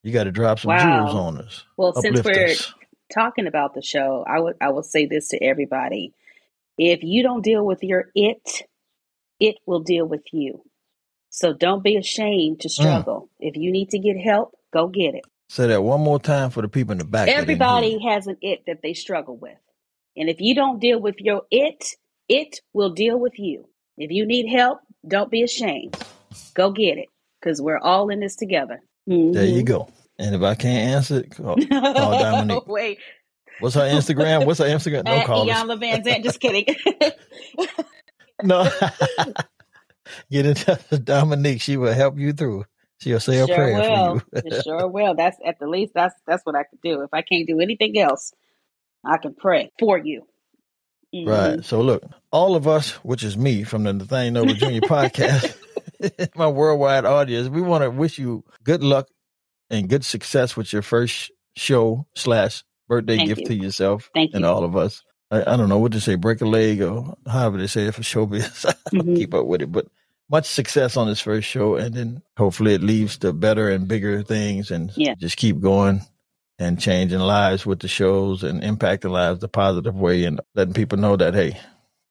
you 0.02 0.12
got 0.12 0.24
to 0.24 0.32
drop 0.32 0.60
some 0.60 0.70
Wow. 0.70 0.78
jewels 0.78 1.14
on 1.14 1.38
us, 1.38 1.64
Well, 1.76 1.92
since 1.94 2.24
we're 2.24 2.44
us. 2.46 2.74
talking 3.12 3.46
about 3.46 3.74
the 3.74 3.82
show, 3.82 4.24
I 4.28 4.40
would 4.40 4.56
I 4.60 4.70
will 4.70 4.82
say 4.82 5.06
this 5.06 5.28
to 5.28 5.42
everybody. 5.44 6.14
If 6.78 7.00
you 7.02 7.22
don't 7.22 7.42
deal 7.42 7.64
with 7.66 7.82
your 7.82 8.10
it, 8.14 8.62
it 9.40 9.56
will 9.66 9.80
deal 9.80 10.06
with 10.06 10.24
you. 10.32 10.62
So 11.30 11.52
don't 11.52 11.82
be 11.84 11.96
ashamed 11.96 12.58
Mm. 12.58 12.60
to 12.62 12.68
struggle. 12.68 13.30
If 13.40 13.56
you 13.56 13.72
need 13.72 13.90
to 13.90 13.98
get 13.98 14.16
help, 14.18 14.54
go 14.72 14.88
get 14.88 15.14
it. 15.14 15.24
Say 15.48 15.66
that 15.68 15.82
one 15.82 16.00
more 16.00 16.20
time 16.20 16.50
for 16.50 16.62
the 16.62 16.68
people 16.68 16.92
in 16.92 16.98
the 16.98 17.04
back. 17.04 17.26
that 17.26 17.46
didn't 17.46 17.48
hear 17.48 17.52
Everybody 17.62 17.98
has 18.04 18.26
an 18.26 18.36
it 18.42 18.64
that 18.66 18.82
they 18.82 18.94
struggle 18.94 19.36
with. 19.36 19.58
And 20.16 20.28
if 20.28 20.40
you 20.40 20.54
don't 20.54 20.80
deal 20.80 21.00
with 21.00 21.16
your 21.20 21.42
it, 21.50 21.94
it 22.28 22.60
will 22.72 22.90
deal 22.90 23.18
with 23.18 23.38
you. 23.38 23.68
If 23.96 24.10
you 24.10 24.26
need 24.26 24.48
help, 24.48 24.80
don't 25.06 25.30
be 25.30 25.42
ashamed. 25.42 25.96
Go 26.54 26.70
get 26.70 26.98
it 26.98 27.08
because 27.40 27.60
we're 27.60 27.78
all 27.78 28.10
in 28.10 28.20
this 28.20 28.36
together. 28.36 28.80
There 29.06 29.44
you 29.46 29.62
Mhm. 29.62 29.66
go. 29.66 29.88
And 30.18 30.34
if 30.34 30.42
I 30.42 30.54
can't 30.54 30.90
answer 30.94 31.20
it, 31.20 31.30
call, 31.30 31.56
call 31.56 32.18
Dominique. 32.18 32.66
Wait, 32.66 32.98
What's 33.60 33.74
her 33.74 33.80
Instagram? 33.88 34.46
What's 34.46 34.60
her 34.60 34.66
Instagram? 34.66 35.04
Don't 35.04 35.18
at 35.20 35.26
call 35.26 35.48
us. 35.50 35.56
Iyanla 35.56 35.80
Vanzant. 35.82 36.22
Just 36.24 36.40
kidding. 36.40 36.66
No. 38.42 38.70
Get 40.30 40.46
in 40.46 40.54
touch 40.54 40.80
with 40.90 41.04
Dominique. 41.04 41.60
She 41.60 41.76
will 41.76 41.92
help 41.92 42.18
you 42.18 42.32
through. 42.32 42.64
She'll 43.00 43.18
say 43.20 43.40
a 43.40 43.46
sure 43.46 43.54
prayer 43.56 43.80
will. 43.80 44.20
for 44.20 44.42
you. 44.44 44.62
sure 44.62 44.86
will. 44.88 45.14
That's 45.16 45.36
at 45.44 45.58
the 45.58 45.66
least. 45.66 45.92
That's 45.94 46.14
that's 46.26 46.44
what 46.46 46.54
I 46.54 46.62
could 46.62 46.80
do. 46.82 47.02
If 47.02 47.10
I 47.12 47.22
can't 47.22 47.46
do 47.48 47.60
anything 47.60 47.98
else, 47.98 48.32
I 49.04 49.16
can 49.18 49.34
pray 49.34 49.70
for 49.78 49.98
you. 49.98 50.22
Mhm. 51.14 51.26
Right. 51.28 51.64
So 51.64 51.80
look, 51.80 52.04
all 52.32 52.56
of 52.56 52.66
us, 52.68 52.92
which 53.04 53.22
is 53.22 53.36
me 53.36 53.64
from 53.64 53.84
the 53.84 53.92
Nathaniel 53.92 54.44
Noble 54.44 54.54
Jr. 54.54 54.66
podcast, 54.86 55.56
my 56.36 56.46
worldwide 56.46 57.04
audience, 57.04 57.48
we 57.48 57.60
want 57.62 57.82
to 57.84 57.90
wish 57.90 58.18
you 58.18 58.44
good 58.64 58.82
luck 58.82 59.08
and 59.70 59.88
good 59.88 60.04
success 60.04 60.56
with 60.56 60.72
your 60.72 60.82
first 60.82 61.30
show 61.56 62.06
slash 62.14 62.64
birthday 62.88 63.16
Thank 63.16 63.28
gift 63.28 63.40
you. 63.42 63.46
to 63.48 63.54
yourself 63.54 64.10
Thank 64.14 64.30
you. 64.32 64.36
and 64.36 64.44
you. 64.44 64.50
all 64.50 64.64
of 64.64 64.76
us. 64.76 65.02
I, 65.30 65.40
I 65.42 65.56
don't 65.56 65.68
know 65.68 65.78
what 65.78 65.92
to 65.92 66.00
say, 66.00 66.14
break 66.14 66.40
a 66.40 66.46
leg 66.46 66.80
or 66.82 67.14
however 67.26 67.58
they 67.58 67.66
say 67.66 67.86
it 67.86 67.94
for 67.94 68.02
showbiz. 68.02 68.64
I 68.68 68.74
don't 68.96 69.08
Mhm. 69.08 69.16
keep 69.16 69.34
up 69.34 69.46
with 69.46 69.60
it, 69.62 69.70
but 69.72 69.86
much 70.30 70.46
success 70.46 70.96
on 70.96 71.06
this 71.06 71.20
first 71.20 71.46
show, 71.48 71.76
and 71.76 71.94
then 71.94 72.22
hopefully 72.36 72.74
it 72.74 72.82
leads 72.82 73.18
to 73.18 73.32
better 73.32 73.70
and 73.70 73.88
bigger 73.88 74.22
things, 74.22 74.70
and 74.70 74.90
Yeah. 74.96 75.14
just 75.18 75.36
keep 75.38 75.60
going 75.60 76.02
and 76.58 76.80
changing 76.80 77.18
lives 77.20 77.64
with 77.66 77.80
the 77.80 77.88
shows 77.88 78.42
and 78.42 78.62
impacting 78.62 79.10
lives 79.10 79.40
the 79.40 79.48
positive 79.48 79.94
way, 79.96 80.24
and 80.24 80.40
letting 80.54 80.74
people 80.74 80.98
know 80.98 81.16
that 81.16 81.34
hey, 81.34 81.58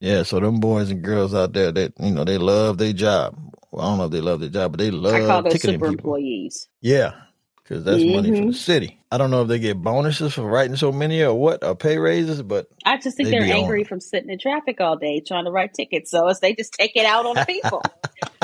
Yeah, 0.01 0.25
so 0.25 0.41
them 0.41 0.61
boys 0.61 0.91
and 0.91 1.03
girls 1.05 1.35
out 1.35 1.55
there, 1.55 1.73
that 1.73 1.95
you 2.01 2.13
know, 2.13 2.25
they 2.25 2.39
love 2.39 2.79
their 2.79 2.95
job. 2.95 3.37
Well, 3.73 3.85
I 3.87 3.91
don't 3.91 3.99
know 3.99 4.07
if 4.07 4.13
they 4.13 4.23
love 4.23 4.41
their 4.41 4.51
job, 4.51 4.73
but 4.73 4.81
they 4.81 4.91
I 5.13 5.21
call 5.21 5.43
love 5.43 5.45
those 5.45 5.63
ticketing 5.63 5.63
super 5.63 5.87
people. 5.87 5.89
employees. 5.89 6.69
Yeah, 6.83 7.13
because 7.59 7.85
that's 7.85 8.07
money 8.07 8.33
for 8.33 8.47
the 8.47 8.55
city. 8.55 9.01
I 9.11 9.19
don't 9.19 9.31
know 9.33 9.43
if 9.43 9.49
they 9.49 9.59
get 9.59 9.83
bonuses 9.83 10.35
for 10.35 10.43
writing 10.45 10.77
so 10.77 10.93
many 10.93 11.23
or 11.23 11.35
what, 11.35 11.65
or 11.65 11.77
pay 11.77 11.99
raises, 11.99 12.43
but 12.43 12.69
I 12.87 12.99
just 12.99 13.19
think 13.19 13.31
They 13.31 13.33
they're 13.33 13.45
be 13.45 13.53
on 13.53 13.75
angry 13.75 13.85
from 13.85 14.01
sitting 14.01 14.31
in 14.31 14.41
traffic 14.41 14.81
all 14.81 14.97
day 14.99 15.23
trying 15.27 15.47
to 15.47 15.53
write 15.53 15.75
tickets. 15.75 16.13
So 16.13 16.29
it's, 16.29 16.41
they 16.41 16.55
just 16.55 16.75
take 16.75 16.97
it 16.97 17.07
out 17.07 17.27
on 17.27 17.39
the 17.39 17.45
people. 17.45 17.91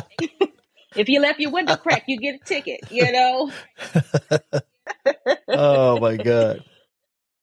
if 0.97 1.09
you 1.09 1.21
left 1.21 1.41
your 1.41 1.53
window 1.53 1.77
cracked, 1.77 2.09
you 2.09 2.21
get 2.21 2.37
a 2.37 2.45
ticket. 2.45 2.83
You 2.91 3.13
know, 3.13 3.53
oh 5.53 5.99
my 5.99 6.19
god, 6.19 6.65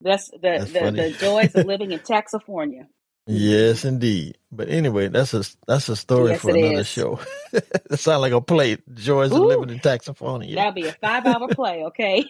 that's 0.01 0.29
the 0.29 0.39
That's 0.55 0.71
the, 0.71 0.93
the 0.95 1.13
joys 1.13 1.55
of 1.55 1.65
living 1.65 1.91
in 1.91 1.99
Taxifornia. 2.01 2.87
yes 3.27 3.85
indeed. 3.85 4.37
But 4.51 4.69
anyway, 4.69 5.09
that's 5.09 5.33
a 5.33 5.43
that's 5.67 5.89
a 5.89 5.95
story 5.97 6.33
Yes, 6.33 6.35
for 6.35 6.53
another 6.53 6.83
is. 6.83 6.85
show. 6.85 7.19
it 7.53 7.99
sounds 7.99 8.21
like 8.21 8.33
a 8.33 8.41
play. 8.41 8.77
Joys 8.93 9.35
of 9.35 9.43
living 9.45 9.69
in 9.71 9.79
Taxifornia. 9.79 10.55
That'll 10.55 10.73
be 10.73 10.87
a 10.87 10.93
five 10.93 11.25
hour 11.25 11.49
play, 11.49 11.85
okay? 11.85 12.25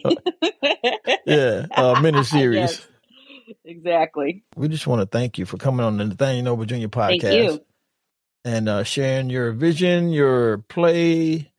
yeah, 1.26 1.68
uh, 1.76 1.96
mini 1.96 2.24
series. 2.24 2.88
Exactly. 3.66 4.44
We 4.56 4.68
just 4.68 4.88
want 4.88 5.02
to 5.02 5.06
thank 5.06 5.38
you 5.38 5.46
for 5.46 5.58
coming 5.58 5.86
on 5.86 5.98
the 5.98 6.06
Nathaniel 6.06 6.46
Noble 6.46 6.66
Jr. 6.66 6.88
podcast. 6.88 7.22
Thank 7.22 7.52
you. 7.52 7.62
and 8.46 8.70
uh, 8.70 8.84
sharing 8.84 9.30
your 9.30 9.52
vision, 9.52 10.10
your 10.12 10.60
play, 10.60 11.52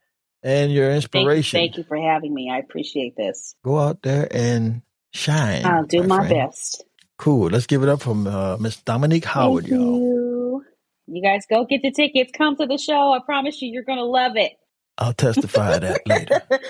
and 0.42 0.72
your 0.72 0.86
Thank, 0.90 0.96
inspiration. 1.04 1.58
thank 1.60 1.76
you 1.76 1.84
for 1.84 1.96
having 1.96 2.32
me. 2.34 2.50
I 2.50 2.58
appreciate 2.58 3.16
this. 3.16 3.54
Go 3.64 3.78
out 3.78 4.02
there 4.02 4.28
and 4.30 4.82
shine. 5.12 5.64
I'll 5.64 5.84
do 5.84 6.02
my 6.04 6.18
friend. 6.26 6.30
best. 6.30 6.84
Cool. 7.18 7.50
Let's 7.50 7.66
give 7.66 7.82
it 7.82 7.88
up 7.88 8.00
from 8.02 8.26
uh, 8.26 8.56
Miss 8.58 8.76
Dominique 8.82 9.26
Howard, 9.26 9.64
Thank 9.64 9.74
y'all. 9.74 9.96
you. 9.98 10.64
You 11.06 11.22
guys 11.22 11.44
go 11.50 11.64
get 11.64 11.82
the 11.82 11.90
tickets. 11.90 12.30
Come 12.36 12.56
to 12.56 12.66
the 12.66 12.78
show. 12.78 13.12
I 13.12 13.18
promise 13.24 13.60
you, 13.60 13.68
you're 13.70 13.82
going 13.82 13.98
to 13.98 14.04
love 14.04 14.36
it. 14.36 14.52
I'll 14.96 15.12
testify 15.12 15.78
that 15.78 16.00
later. 16.06 16.42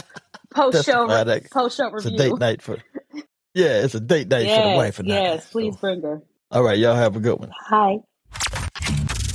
post 0.54 0.84
show, 0.84 1.06
post 1.52 1.76
show 1.76 1.90
review. 1.90 1.96
It's 1.96 2.06
a 2.06 2.10
date 2.30 2.38
night 2.38 2.62
for. 2.62 2.78
Yeah, 3.54 3.82
it's 3.82 3.94
a 3.94 4.00
date 4.00 4.28
night 4.28 4.46
yes, 4.46 4.62
for 4.64 4.70
the 4.70 4.76
wife 4.76 4.98
and 5.00 5.12
I. 5.12 5.14
yes, 5.16 5.50
please 5.50 5.74
So, 5.74 5.80
bring 5.80 6.02
her. 6.02 6.22
all 6.52 6.62
right, 6.62 6.78
y'all 6.78 6.94
have 6.94 7.16
a 7.16 7.20
good 7.20 7.38
one. 7.40 7.50
Hi. 7.66 7.98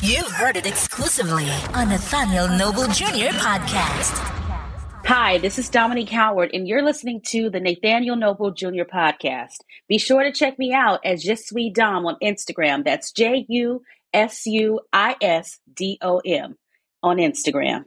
You've 0.01 0.31
heard 0.31 0.55
it 0.55 0.65
exclusively 0.65 1.49
on 1.73 1.89
Nathaniel 1.89 2.47
Noble 2.47 2.87
Jr. 2.87 3.33
podcast. 3.35 4.13
Hi, 5.05 5.37
this 5.39 5.59
is 5.59 5.67
Dominique 5.69 6.09
Howard, 6.09 6.51
and 6.53 6.67
you're 6.67 6.81
listening 6.83 7.21
to 7.27 7.49
the 7.49 7.59
Nathaniel 7.59 8.15
Noble 8.15 8.51
Jr. 8.51 8.83
podcast. 8.91 9.57
Be 9.89 9.97
sure 9.97 10.23
to 10.23 10.31
check 10.31 10.57
me 10.57 10.73
out 10.73 10.99
at 11.05 11.19
Je 11.19 11.35
suis 11.35 11.71
Dom 11.71 12.05
on 12.05 12.15
Instagram. 12.23 12.83
That's 12.85 13.11
J 13.11 13.45
U 13.49 13.81
S 14.13 14.45
U 14.45 14.79
I 14.93 15.15
S 15.21 15.59
D 15.73 15.97
O 16.01 16.19
M 16.25 16.55
on 17.03 17.17
Instagram. 17.17 17.83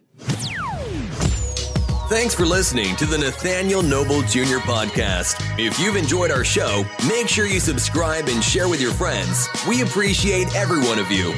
Thanks 2.08 2.34
for 2.34 2.46
listening 2.46 2.96
to 2.96 3.04
the 3.04 3.18
Nathaniel 3.18 3.82
Noble 3.82 4.22
Jr. 4.22 4.60
podcast. 4.64 5.36
If 5.58 5.78
you've 5.78 5.94
enjoyed 5.94 6.30
our 6.30 6.42
show, 6.42 6.86
make 7.06 7.28
sure 7.28 7.44
you 7.44 7.60
subscribe 7.60 8.28
and 8.28 8.42
share 8.42 8.66
with 8.66 8.80
your 8.80 8.92
friends. 8.92 9.46
We 9.68 9.82
appreciate 9.82 10.56
every 10.56 10.80
one 10.80 10.98
of 10.98 11.12
you. 11.12 11.34